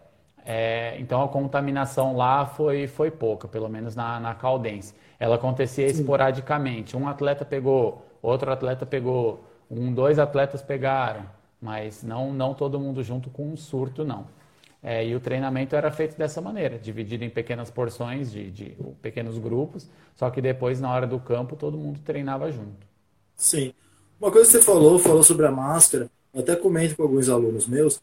[0.51, 4.95] é, então a contaminação lá foi, foi pouca, pelo menos na, na Caldense.
[5.19, 6.01] Ela acontecia Sim.
[6.01, 6.97] esporadicamente.
[6.97, 11.23] Um atleta pegou, outro atleta pegou, um, dois atletas pegaram,
[11.61, 14.25] mas não, não todo mundo junto com um surto, não.
[14.81, 19.37] É, e o treinamento era feito dessa maneira, dividido em pequenas porções, de, de pequenos
[19.37, 22.87] grupos, só que depois, na hora do campo, todo mundo treinava junto.
[23.35, 23.71] Sim.
[24.19, 27.67] Uma coisa que você falou, falou sobre a máscara, eu até comento com alguns alunos
[27.67, 28.01] meus,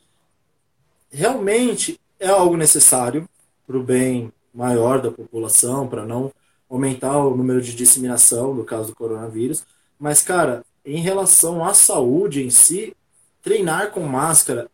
[1.11, 3.29] realmente é algo necessário
[3.67, 6.33] para o bem maior da população, para não
[6.69, 9.65] aumentar o número de disseminação no caso do coronavírus.
[9.99, 12.97] Mas, cara, em relação à saúde em si,
[13.43, 14.69] treinar com máscara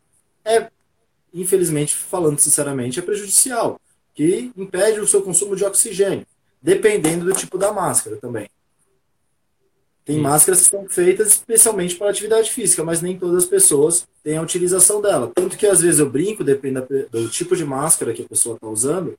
[0.45, 0.71] é,
[1.33, 3.81] infelizmente, falando sinceramente, é prejudicial,
[4.15, 6.27] que impede o seu consumo de oxigênio,
[6.61, 8.49] dependendo do tipo da máscara também.
[10.05, 10.23] Tem Sim.
[10.23, 14.43] máscaras que são feitas especialmente para atividade física, mas nem todas as pessoas têm a
[14.43, 15.31] utilização dela.
[15.33, 18.67] Tanto que às vezes eu brinco, depende do tipo de máscara que a pessoa está
[18.67, 19.17] usando,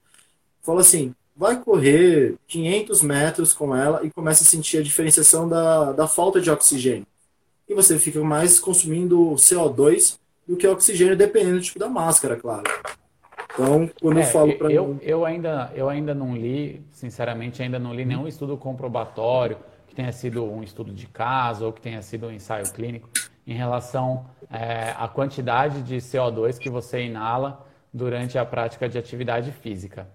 [0.62, 5.94] falo assim, vai correr 500 metros com ela e começa a sentir a diferenciação da,
[5.94, 7.08] da falta de oxigênio.
[7.68, 12.64] E você fica mais consumindo CO2 do que oxigênio, dependendo do tipo da máscara, claro.
[13.54, 15.00] Então, quando é, eu falo para eu, mim...
[15.02, 19.58] eu ainda eu ainda não li, sinceramente, ainda não li nenhum estudo comprobatório
[19.94, 23.10] que tenha sido um estudo de caso ou que tenha sido um ensaio clínico
[23.46, 29.52] em relação é, à quantidade de CO2 que você inala durante a prática de atividade
[29.52, 30.08] física.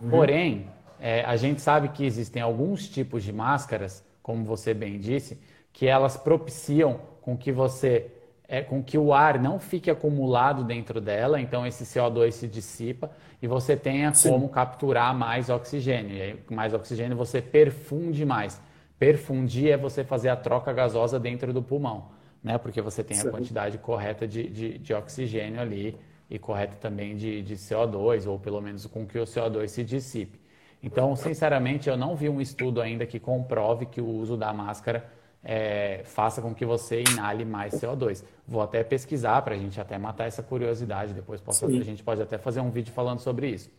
[0.00, 0.10] Uhum.
[0.10, 0.66] Porém,
[0.98, 5.40] é, a gente sabe que existem alguns tipos de máscaras, como você bem disse,
[5.72, 8.10] que elas propiciam com que você
[8.48, 13.10] é, com que o ar não fique acumulado dentro dela, então esse CO2 se dissipa
[13.42, 14.30] e você tenha Sim.
[14.30, 16.16] como capturar mais oxigênio.
[16.16, 18.60] E aí, mais oxigênio você perfunde mais.
[18.98, 22.08] Perfundir é você fazer a troca gasosa dentro do pulmão,
[22.42, 22.56] né?
[22.56, 25.96] Porque você tem a quantidade correta de, de, de, oxigênio ali
[26.30, 30.40] e correta também de, de CO2, ou pelo menos com que o CO2 se dissipe.
[30.82, 35.04] Então, sinceramente, eu não vi um estudo ainda que comprove que o uso da máscara
[35.44, 38.24] é, faça com que você inale mais CO2.
[38.46, 41.12] Vou até pesquisar para a gente até matar essa curiosidade.
[41.12, 43.70] Depois posso, a gente pode até fazer um vídeo falando sobre isso.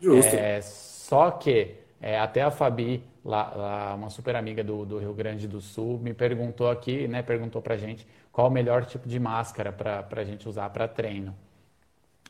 [0.00, 0.34] Justo.
[0.34, 5.14] É, só que é, até a Fabi, lá, lá, uma super amiga do, do, Rio
[5.14, 9.18] Grande do Sul, me perguntou aqui, né, perguntou pra gente qual o melhor tipo de
[9.18, 11.34] máscara para a gente usar para treino.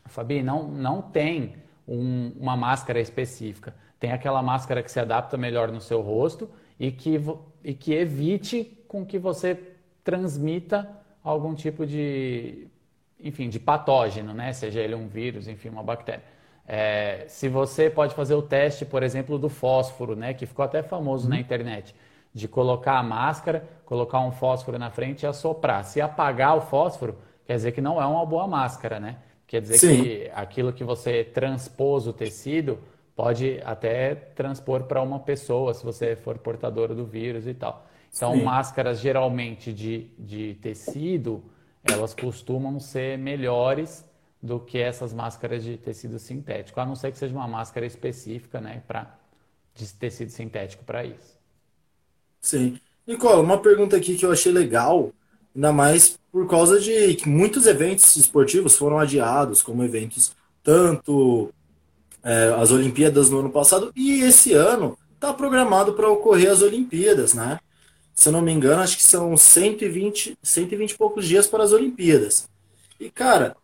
[0.07, 1.55] Fabi, não, não tem
[1.87, 3.74] um, uma máscara específica.
[3.98, 7.20] Tem aquela máscara que se adapta melhor no seu rosto e que,
[7.62, 9.59] e que evite com que você
[10.02, 10.90] transmita
[11.22, 12.66] algum tipo de,
[13.20, 14.52] enfim, de patógeno, né?
[14.52, 16.24] Seja ele um vírus, enfim, uma bactéria.
[16.66, 20.83] É, se você pode fazer o teste, por exemplo, do fósforo, né, que ficou até
[20.83, 21.31] famoso uhum.
[21.31, 21.94] na internet,
[22.33, 25.85] de colocar a máscara, colocar um fósforo na frente e assoprar.
[25.85, 29.18] Se apagar o fósforo, quer dizer que não é uma boa máscara, né?
[29.46, 30.03] Quer dizer Sim.
[30.03, 32.79] que aquilo que você transpôs o tecido
[33.14, 37.87] pode até transpor para uma pessoa, se você for portador do vírus e tal.
[38.14, 38.42] Então, Sim.
[38.42, 41.42] máscaras geralmente de, de tecido,
[41.85, 44.11] elas costumam ser melhores
[44.42, 48.61] do que essas máscaras de tecido sintético, a não ser que seja uma máscara específica,
[48.61, 49.16] né, para
[49.74, 51.38] de tecido sintético para isso.
[52.40, 52.78] Sim.
[53.07, 55.12] Nicola, uma pergunta aqui que eu achei legal,
[55.55, 61.52] ainda mais por causa de que muitos eventos esportivos foram adiados, como eventos tanto
[62.22, 67.33] é, as Olimpíadas no ano passado e esse ano está programado para ocorrer as Olimpíadas,
[67.33, 67.61] né?
[68.14, 71.72] Se eu não me engano, acho que são 120, 120 e poucos dias para as
[71.72, 72.48] Olimpíadas.
[73.00, 73.57] E, cara,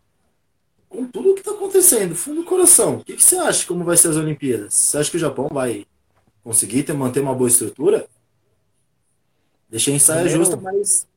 [0.89, 3.83] com tudo o que está acontecendo, fundo do coração, o que, que, você acha como
[3.83, 4.73] vai ser as Olimpíadas?
[4.73, 5.85] Você acha que o Japão vai
[6.43, 8.07] conseguir ter, manter uma boa estrutura?
[9.69, 11.07] Deixei em saia Primeiro, justa, mas.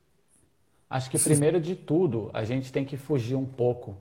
[0.87, 3.97] Acho que primeiro de tudo, a gente tem que fugir um pouco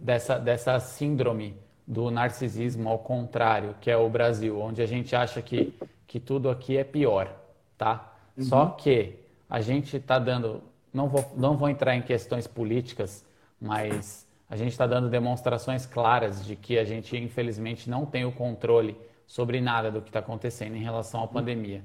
[0.00, 1.54] dessa, dessa síndrome
[1.86, 5.74] do narcisismo ao contrário, que é o Brasil, onde a gente acha que,
[6.06, 7.36] que tudo aqui é pior,
[7.76, 8.14] tá?
[8.34, 8.44] Uhum.
[8.44, 9.16] Só que
[9.48, 13.22] a gente está dando, não vou, não vou entrar em questões políticas,
[13.60, 18.32] mas a gente está dando demonstrações claras de que a gente, infelizmente, não tem o
[18.32, 21.84] controle sobre nada do que está acontecendo em relação à pandemia.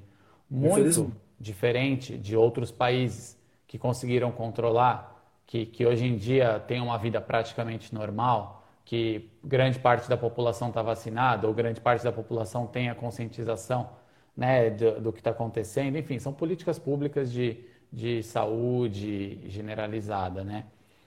[0.50, 6.98] Muito diferente de outros países que conseguiram controlar, que, que hoje em dia tem uma
[6.98, 12.66] vida praticamente normal, que grande parte da população está vacinada ou grande parte da população
[12.66, 13.90] tem a conscientização
[14.36, 15.98] né, do, do que está acontecendo.
[15.98, 20.66] Enfim, são políticas públicas de, de saúde generalizada, né?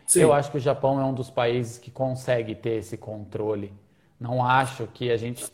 [0.09, 0.21] Sim.
[0.23, 3.73] Eu acho que o Japão é um dos países que consegue ter esse controle.
[4.18, 5.47] Não acho que a gente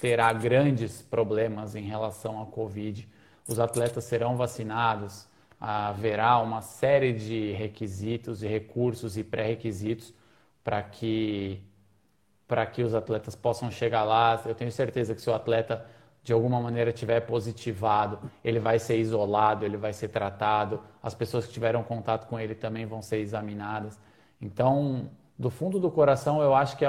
[0.00, 3.08] terá grandes problemas em relação à Covid.
[3.48, 5.28] Os atletas serão vacinados,
[5.60, 10.12] haverá uma série de requisitos e recursos e pré-requisitos
[10.64, 11.62] para que
[12.48, 14.40] para que os atletas possam chegar lá.
[14.44, 15.86] Eu tenho certeza que se o atleta
[16.30, 21.44] de alguma maneira tiver positivado, ele vai ser isolado, ele vai ser tratado, as pessoas
[21.44, 23.98] que tiveram contato com ele também vão ser examinadas.
[24.40, 26.84] Então, do fundo do coração, eu acho que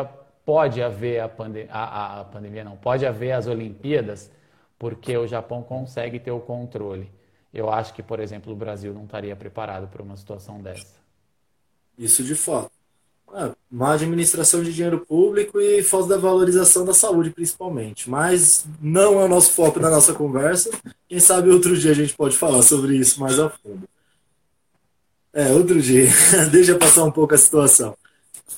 [0.45, 1.25] pode haver a,
[1.71, 4.31] a, a pandemia, não, pode haver as Olimpíadas,
[4.77, 7.11] porque o Japão consegue ter o controle.
[7.51, 11.01] Eu acho que, por exemplo, o Brasil não estaria preparado para uma situação dessa.
[11.97, 12.71] Isso de fato.
[13.33, 18.09] É, má administração de dinheiro público e falta da valorização da saúde, principalmente.
[18.09, 20.69] Mas não é o nosso foco da nossa conversa.
[21.07, 23.87] Quem sabe outro dia a gente pode falar sobre isso mais a fundo.
[25.33, 26.07] É, outro dia.
[26.51, 27.95] Deixa passar um pouco a situação.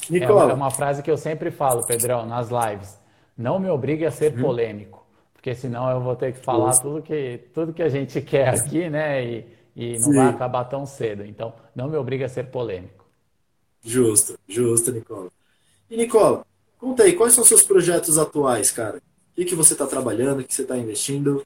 [0.09, 0.51] Nicola.
[0.51, 2.99] É uma frase que eu sempre falo, Pedrão, nas lives.
[3.37, 4.41] Não me obrigue a ser uhum.
[4.41, 8.49] polêmico, porque senão eu vou ter que falar tudo que, tudo que a gente quer
[8.49, 9.23] aqui, né?
[9.23, 10.15] E, e não Sim.
[10.15, 11.25] vai acabar tão cedo.
[11.25, 13.02] Então, não me obrigue a ser polêmico.
[13.83, 15.29] Justo, justo, Nicola.
[15.89, 16.45] E Nicola,
[16.77, 18.97] conta aí, quais são seus projetos atuais, cara?
[18.97, 21.43] O que, que você está trabalhando, o que você está investindo?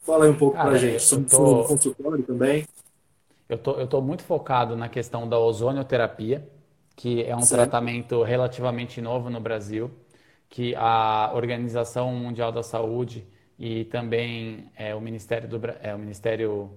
[0.00, 1.02] Fala aí um pouco para a gente.
[1.02, 1.64] Sobre tô...
[1.64, 2.66] consultório também.
[3.48, 6.48] Eu tô, eu tô muito focado na questão da ozonioterapia,
[6.96, 7.62] que é um certo.
[7.62, 9.90] tratamento relativamente novo no Brasil,
[10.48, 13.26] que a Organização Mundial da Saúde
[13.58, 16.70] e também é, o Ministério do é, o Ministério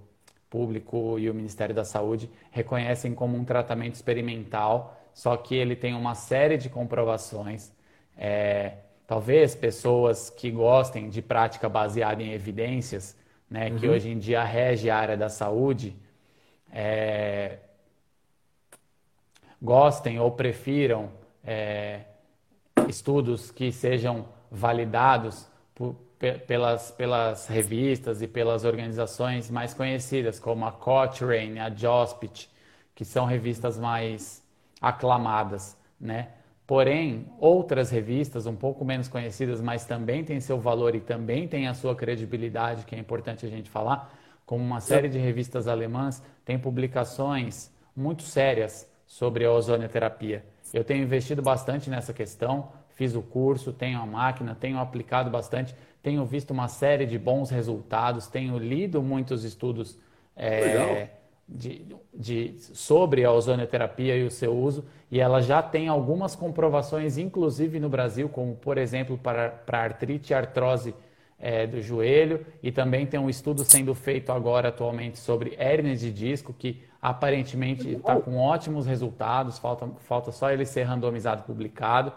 [0.50, 5.94] Público e o Ministério da Saúde reconhecem como um tratamento experimental, só que ele tem
[5.94, 7.72] uma série de comprovações.
[8.18, 13.18] É, talvez pessoas que gostem de prática baseada em evidências,
[13.50, 13.78] né, uhum.
[13.78, 15.96] que hoje em dia rege a área da saúde,
[16.72, 17.60] é,
[19.62, 21.10] gostem ou prefiram
[21.44, 22.02] é,
[22.88, 25.96] estudos que sejam validados por,
[26.48, 32.50] pelas, pelas revistas e pelas organizações mais conhecidas, como a Cochrane, a Jospit,
[32.96, 34.44] que são revistas mais
[34.82, 36.30] aclamadas, né?
[36.66, 41.68] Porém, outras revistas um pouco menos conhecidas, mas também têm seu valor e também têm
[41.68, 44.14] a sua credibilidade, que é importante a gente falar,
[44.46, 50.44] como uma série de revistas alemãs, têm publicações muito sérias sobre a ozonioterapia.
[50.74, 55.74] Eu tenho investido bastante nessa questão, fiz o curso, tenho a máquina, tenho aplicado bastante
[56.08, 60.00] tenho visto uma série de bons resultados, tenho lido muitos estudos
[60.38, 61.10] é,
[61.46, 67.18] de, de, sobre a ozonioterapia e o seu uso, e ela já tem algumas comprovações,
[67.18, 70.96] inclusive no Brasil, como por exemplo para, para artrite e artrose
[71.38, 76.10] é, do joelho, e também tem um estudo sendo feito agora atualmente sobre hérnia de
[76.10, 82.14] disco, que aparentemente está com ótimos resultados, falta, falta só ele ser randomizado publicado.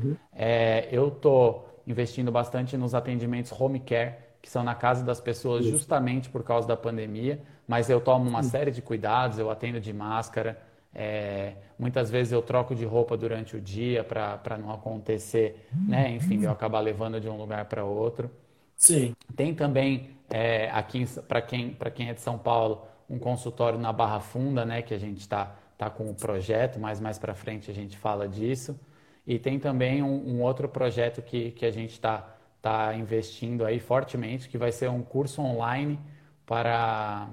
[0.00, 0.14] Uhum.
[0.32, 5.64] É, eu estou investindo bastante nos atendimentos home care, que são na casa das pessoas
[5.64, 9.92] justamente por causa da pandemia, mas eu tomo uma série de cuidados, eu atendo de
[9.92, 10.60] máscara,
[10.94, 16.10] é, muitas vezes eu troco de roupa durante o dia para não acontecer, né?
[16.12, 18.30] Enfim, eu acabar levando de um lugar para outro.
[18.76, 19.14] Sim.
[19.34, 23.92] Tem também é, aqui para quem para quem é de São Paulo um consultório na
[23.92, 24.82] Barra Funda, né?
[24.82, 28.28] Que a gente está tá com o projeto, mas mais para frente a gente fala
[28.28, 28.78] disso.
[29.26, 33.78] E tem também um, um outro projeto que, que a gente está tá investindo aí
[33.78, 35.98] fortemente, que vai ser um curso online
[36.46, 37.28] para,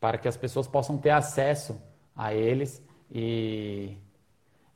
[0.00, 1.80] para que as pessoas possam ter acesso
[2.16, 3.96] a eles e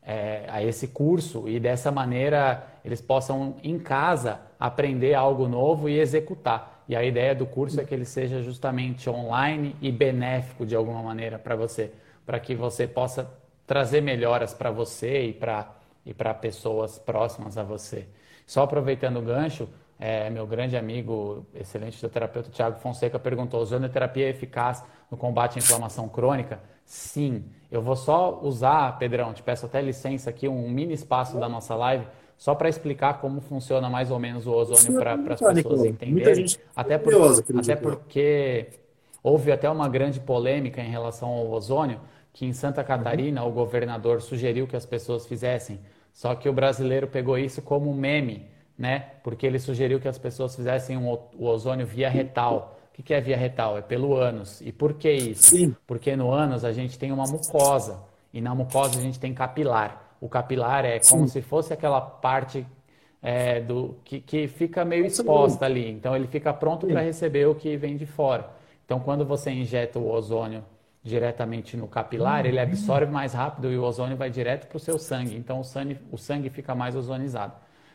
[0.02, 5.98] é, a esse curso e dessa maneira eles possam em casa aprender algo novo e
[5.98, 6.84] executar.
[6.88, 11.02] E a ideia do curso é que ele seja justamente online e benéfico de alguma
[11.02, 11.92] maneira para você,
[12.24, 13.28] para que você possa
[13.66, 15.75] trazer melhoras para você e para
[16.06, 18.06] e para pessoas próximas a você.
[18.46, 24.30] Só aproveitando o gancho, é, meu grande amigo, excelente fisioterapeuta Tiago Fonseca perguntou: ozonioterapia é
[24.30, 26.60] eficaz no combate à inflamação crônica?
[26.84, 27.44] Sim.
[27.70, 31.74] Eu vou só usar, Pedrão, te peço até licença aqui, um mini espaço da nossa
[31.74, 32.06] live,
[32.38, 36.46] só para explicar como funciona mais ou menos o ozônio para as pessoas entenderem.
[36.76, 37.12] Até, por,
[37.58, 38.68] até porque
[39.22, 42.00] houve até uma grande polêmica em relação ao ozônio,
[42.32, 45.80] que em Santa Catarina o governador sugeriu que as pessoas fizessem.
[46.16, 49.06] Só que o brasileiro pegou isso como meme né?
[49.22, 52.78] Porque ele sugeriu que as pessoas fizessem um, o ozônio via retal.
[52.98, 53.76] O que é via retal?
[53.76, 54.60] É pelo ânus.
[54.60, 55.56] E por que isso?
[55.56, 55.76] Sim.
[55.86, 58.00] Porque no ânus a gente tem uma mucosa
[58.32, 60.14] e na mucosa a gente tem capilar.
[60.20, 61.28] O capilar é como Sim.
[61.28, 62.66] se fosse aquela parte
[63.22, 65.90] é, do que, que fica meio exposta ali.
[65.90, 68.48] Então ele fica pronto para receber o que vem de fora.
[68.84, 70.64] Então quando você injeta o ozônio
[71.06, 74.98] diretamente no capilar, ele absorve mais rápido e o ozônio vai direto para o seu
[74.98, 75.36] sangue.
[75.36, 77.54] Então o sangue, o sangue fica mais ozonizado.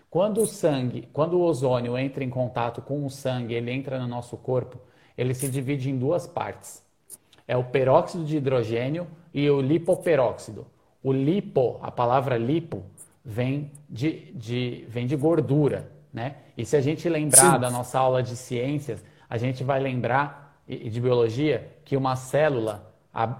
[0.09, 4.07] Quando o sangue, quando o ozônio entra em contato com o sangue, ele entra no
[4.07, 4.79] nosso corpo,
[5.17, 6.81] ele se divide em duas partes.
[7.45, 10.65] É o peróxido de hidrogênio e o lipoperóxido.
[11.03, 12.81] O lipo, a palavra lipo,
[13.25, 16.37] vem de, de, vem de gordura, né?
[16.57, 17.59] E se a gente lembrar Sim.
[17.59, 22.90] da nossa aula de ciências, a gente vai lembrar, e de biologia, que uma célula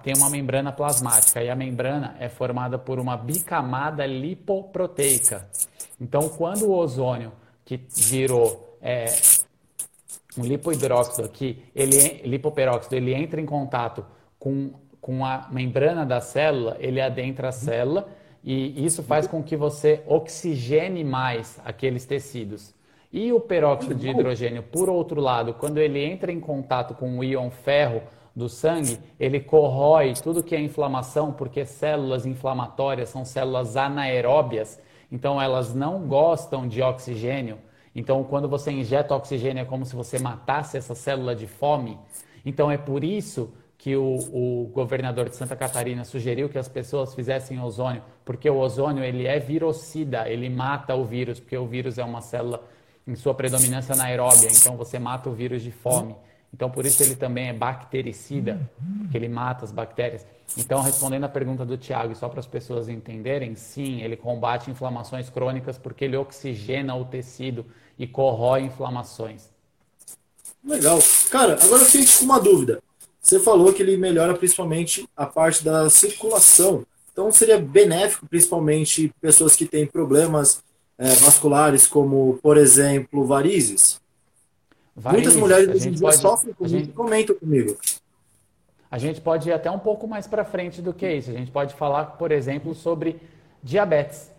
[0.03, 5.47] tem uma membrana plasmática e a membrana é formada por uma bicamada lipoproteica.
[5.99, 7.31] Então, quando o ozônio
[7.63, 9.05] que virou é,
[10.37, 14.05] um lipohidróxido aqui, ele, lipoperóxido, ele entra em contato
[14.37, 18.09] com, com a membrana da célula, ele adentra a célula
[18.43, 22.73] e isso faz com que você oxigene mais aqueles tecidos.
[23.13, 27.23] E o peróxido de hidrogênio, por outro lado, quando ele entra em contato com o
[27.23, 28.01] íon ferro
[28.35, 34.79] do sangue, ele corrói tudo que é inflamação, porque células inflamatórias são células anaeróbias
[35.11, 37.59] então elas não gostam de oxigênio.
[37.93, 41.99] Então quando você injeta oxigênio é como se você matasse essa célula de fome.
[42.45, 47.15] Então é por isso que o, o, governador de Santa Catarina sugeriu que as pessoas
[47.15, 51.97] fizessem ozônio, porque o ozônio ele é virocida, ele mata o vírus, porque o vírus
[51.97, 52.63] é uma célula
[53.07, 56.15] em sua predominância anaeróbia, então você mata o vírus de fome.
[56.53, 58.69] Então por isso ele também é bactericida,
[59.09, 60.25] que ele mata as bactérias.
[60.57, 65.29] Então, respondendo a pergunta do Tiago, só para as pessoas entenderem, sim, ele combate inflamações
[65.29, 67.65] crônicas porque ele oxigena o tecido
[67.97, 69.49] e corrói inflamações.
[70.63, 70.99] Legal.
[71.29, 72.81] Cara, agora eu fiquei com uma dúvida.
[73.21, 76.85] Você falou que ele melhora principalmente a parte da circulação.
[77.11, 80.63] Então seria benéfico, principalmente pessoas que têm problemas
[80.97, 84.00] é, vasculares, como, por exemplo, varizes.
[84.95, 86.17] Varizes Muitas mulheres hoje em dia pode...
[86.17, 86.89] sofrem com gente...
[86.89, 87.77] comentam comigo.
[88.89, 91.29] A gente pode ir até um pouco mais para frente do que isso.
[91.29, 93.21] A gente pode falar, por exemplo, sobre
[93.63, 94.29] diabetes.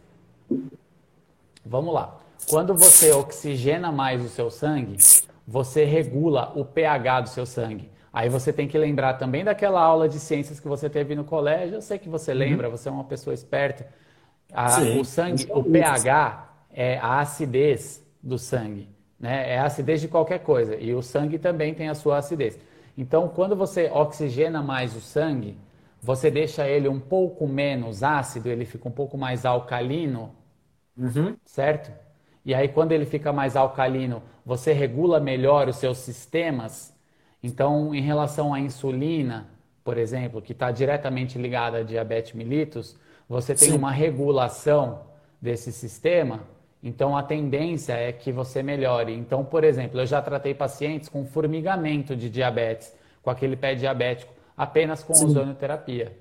[1.64, 2.18] Vamos lá.
[2.48, 4.98] Quando você oxigena mais o seu sangue,
[5.46, 7.90] você regula o pH do seu sangue.
[8.12, 11.76] Aí você tem que lembrar também daquela aula de ciências que você teve no colégio.
[11.76, 12.76] Eu sei que você lembra, uhum.
[12.76, 13.88] você é uma pessoa esperta.
[14.52, 18.88] A, Sim, o sangue, o pH é a acidez do sangue,
[19.22, 19.52] né?
[19.54, 20.74] É a acidez de qualquer coisa.
[20.74, 22.58] E o sangue também tem a sua acidez.
[22.98, 25.56] Então, quando você oxigena mais o sangue,
[26.02, 30.34] você deixa ele um pouco menos ácido, ele fica um pouco mais alcalino,
[30.98, 31.36] uhum.
[31.44, 31.92] certo?
[32.44, 36.92] E aí, quando ele fica mais alcalino, você regula melhor os seus sistemas.
[37.40, 39.48] Então, em relação à insulina,
[39.84, 42.96] por exemplo, que está diretamente ligada a diabetes mellitus,
[43.28, 43.76] você tem Sim.
[43.76, 45.02] uma regulação
[45.40, 46.40] desse sistema
[46.82, 49.12] então a tendência é que você melhore.
[49.12, 54.32] Então, por exemplo, eu já tratei pacientes com formigamento de diabetes, com aquele pé diabético,
[54.56, 56.16] apenas com ozonioterapia.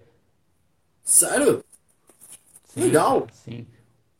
[1.03, 1.63] Sério?
[2.65, 3.27] Sim, legal.
[3.31, 3.65] Sim,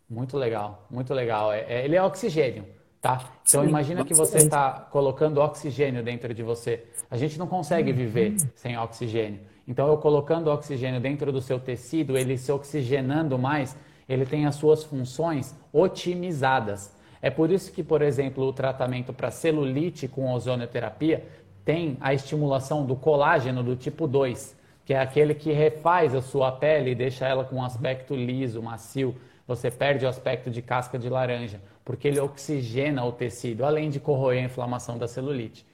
[0.09, 1.53] muito legal, muito legal.
[1.53, 2.65] É, é, ele é oxigênio,
[2.99, 3.31] tá?
[3.47, 6.83] Então sim, imagina que você está colocando oxigênio dentro de você.
[7.09, 9.39] A gente não consegue viver sem oxigênio.
[9.67, 13.77] Então eu colocando oxigênio dentro do seu tecido, ele se oxigenando mais,
[14.11, 16.91] ele tem as suas funções otimizadas.
[17.21, 21.25] É por isso que, por exemplo, o tratamento para celulite com ozonioterapia
[21.63, 26.51] tem a estimulação do colágeno do tipo 2, que é aquele que refaz a sua
[26.51, 29.15] pele e deixa ela com um aspecto liso, macio.
[29.47, 33.99] Você perde o aspecto de casca de laranja, porque ele oxigena o tecido, além de
[33.99, 35.65] corroer a inflamação da celulite.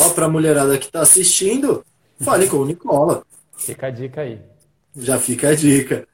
[0.00, 1.84] Ó, para a mulherada que está assistindo,
[2.20, 3.24] fale com o Nicola.
[3.56, 4.40] Fica a dica aí.
[4.94, 6.06] Já fica a dica.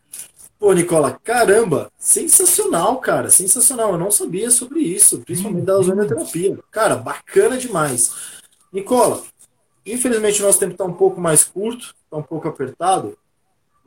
[0.59, 3.93] Pô, Nicola, caramba, sensacional, cara, sensacional.
[3.93, 6.59] Eu não sabia sobre isso, principalmente da ozonioterapia.
[6.71, 8.13] Cara, bacana demais.
[8.73, 9.23] Nicola,
[9.87, 13.17] infelizmente o nosso tempo está um pouco mais curto, está um pouco apertado,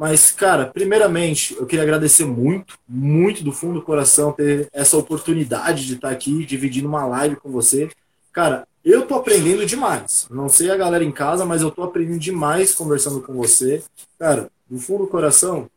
[0.02, 5.86] Mas, cara, primeiramente, eu queria agradecer muito, muito do fundo do coração ter essa oportunidade
[5.86, 7.88] de estar aqui dividindo uma live com você.
[8.34, 10.26] Cara, eu tô aprendendo demais.
[10.32, 13.84] Não sei a galera em casa, mas eu tô aprendendo demais conversando com você.
[14.18, 15.70] Cara, do fundo do coração,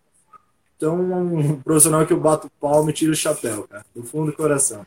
[0.93, 3.85] um profissional que eu bato palma e tiro o chapéu, cara.
[3.95, 4.85] Do fundo do coração.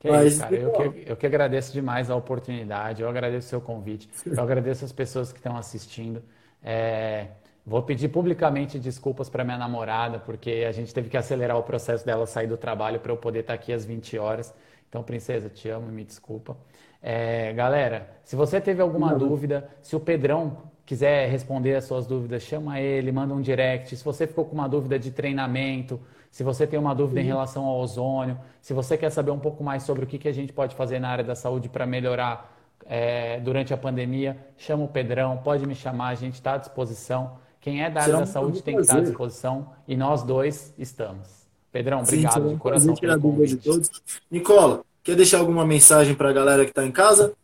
[0.00, 0.56] Que Mas, isso, cara.
[0.56, 4.84] Eu que, eu que agradeço demais a oportunidade, eu agradeço o seu convite, eu agradeço
[4.84, 6.22] as pessoas que estão assistindo.
[6.62, 7.28] É,
[7.66, 12.06] vou pedir publicamente desculpas para minha namorada, porque a gente teve que acelerar o processo
[12.06, 14.54] dela sair do trabalho para eu poder estar aqui às 20 horas.
[14.88, 16.56] Então, princesa, te amo e me desculpa.
[17.02, 19.18] É, galera, se você teve alguma Não.
[19.18, 20.56] dúvida, se o Pedrão
[20.88, 23.94] quiser responder as suas dúvidas, chama ele, manda um direct.
[23.94, 27.66] Se você ficou com uma dúvida de treinamento, se você tem uma dúvida em relação
[27.66, 30.50] ao ozônio, se você quer saber um pouco mais sobre o que, que a gente
[30.50, 35.36] pode fazer na área da saúde para melhorar é, durante a pandemia, chama o Pedrão,
[35.36, 37.36] pode me chamar, a gente está à disposição.
[37.60, 40.72] Quem é da área Será da saúde tem que estar à disposição e nós dois
[40.78, 41.46] estamos.
[41.70, 43.56] Pedrão, obrigado Sim, de coração pelo convite.
[43.56, 43.90] De todos.
[44.30, 47.34] Nicola, quer deixar alguma mensagem para a galera que está em casa?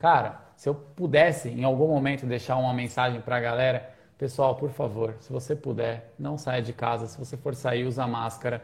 [0.00, 4.70] Cara, se eu pudesse em algum momento deixar uma mensagem para a galera, Pessoal, por
[4.70, 7.08] favor, se você puder, não saia de casa.
[7.08, 8.62] Se você for sair, usa máscara.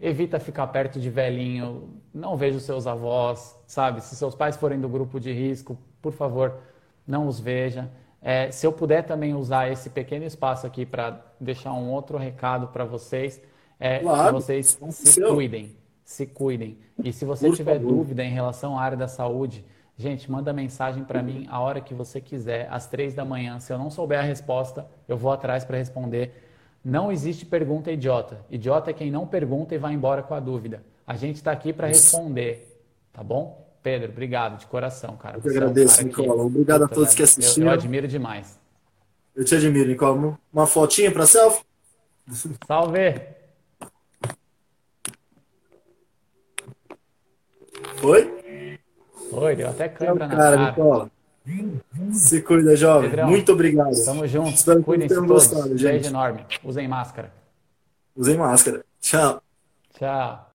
[0.00, 1.90] Evita ficar perto de velhinho.
[2.12, 4.00] Não veja os seus avós, sabe?
[4.00, 6.58] Se seus pais forem do grupo de risco, por favor,
[7.06, 7.88] não os veja.
[8.20, 12.66] É, se eu puder também usar esse pequeno espaço aqui para deixar um outro recado
[12.66, 13.40] para vocês,
[13.78, 16.78] é claro, que vocês se cuidem, se cuidem.
[17.04, 17.92] E se você por tiver favor.
[17.92, 19.64] dúvida em relação à área da saúde,
[19.98, 23.58] Gente, manda mensagem para mim a hora que você quiser, às três da manhã.
[23.58, 26.42] Se eu não souber a resposta, eu vou atrás para responder.
[26.84, 28.44] Não existe pergunta idiota.
[28.50, 30.82] Idiota é quem não pergunta e vai embora com a dúvida.
[31.06, 32.78] A gente está aqui para responder,
[33.10, 33.66] tá bom?
[33.82, 35.38] Pedro, obrigado de coração, cara.
[35.38, 36.42] Eu que agradeço, é um Nicola.
[36.42, 37.68] Obrigado a todos que assistiram.
[37.68, 38.58] Eu, eu, admiro demais.
[39.34, 40.38] Eu te admiro, Nicola.
[40.52, 41.64] Uma fotinha para selfie?
[42.66, 43.20] Salve!
[47.96, 48.35] Foi?
[49.32, 50.56] Oi, deu até câimbra na cara.
[50.70, 51.10] Nicola.
[52.12, 53.10] Se cuida, jovem.
[53.10, 54.04] Pedrão, Muito obrigado.
[54.04, 54.54] Tamo junto.
[54.54, 55.28] Espero Cuidem-se todos.
[55.28, 55.82] Gostado, gente.
[55.84, 56.44] Beijo enorme.
[56.64, 57.32] Usem máscara.
[58.16, 58.84] Usem máscara.
[59.00, 59.42] Tchau.
[59.96, 60.44] Tchau.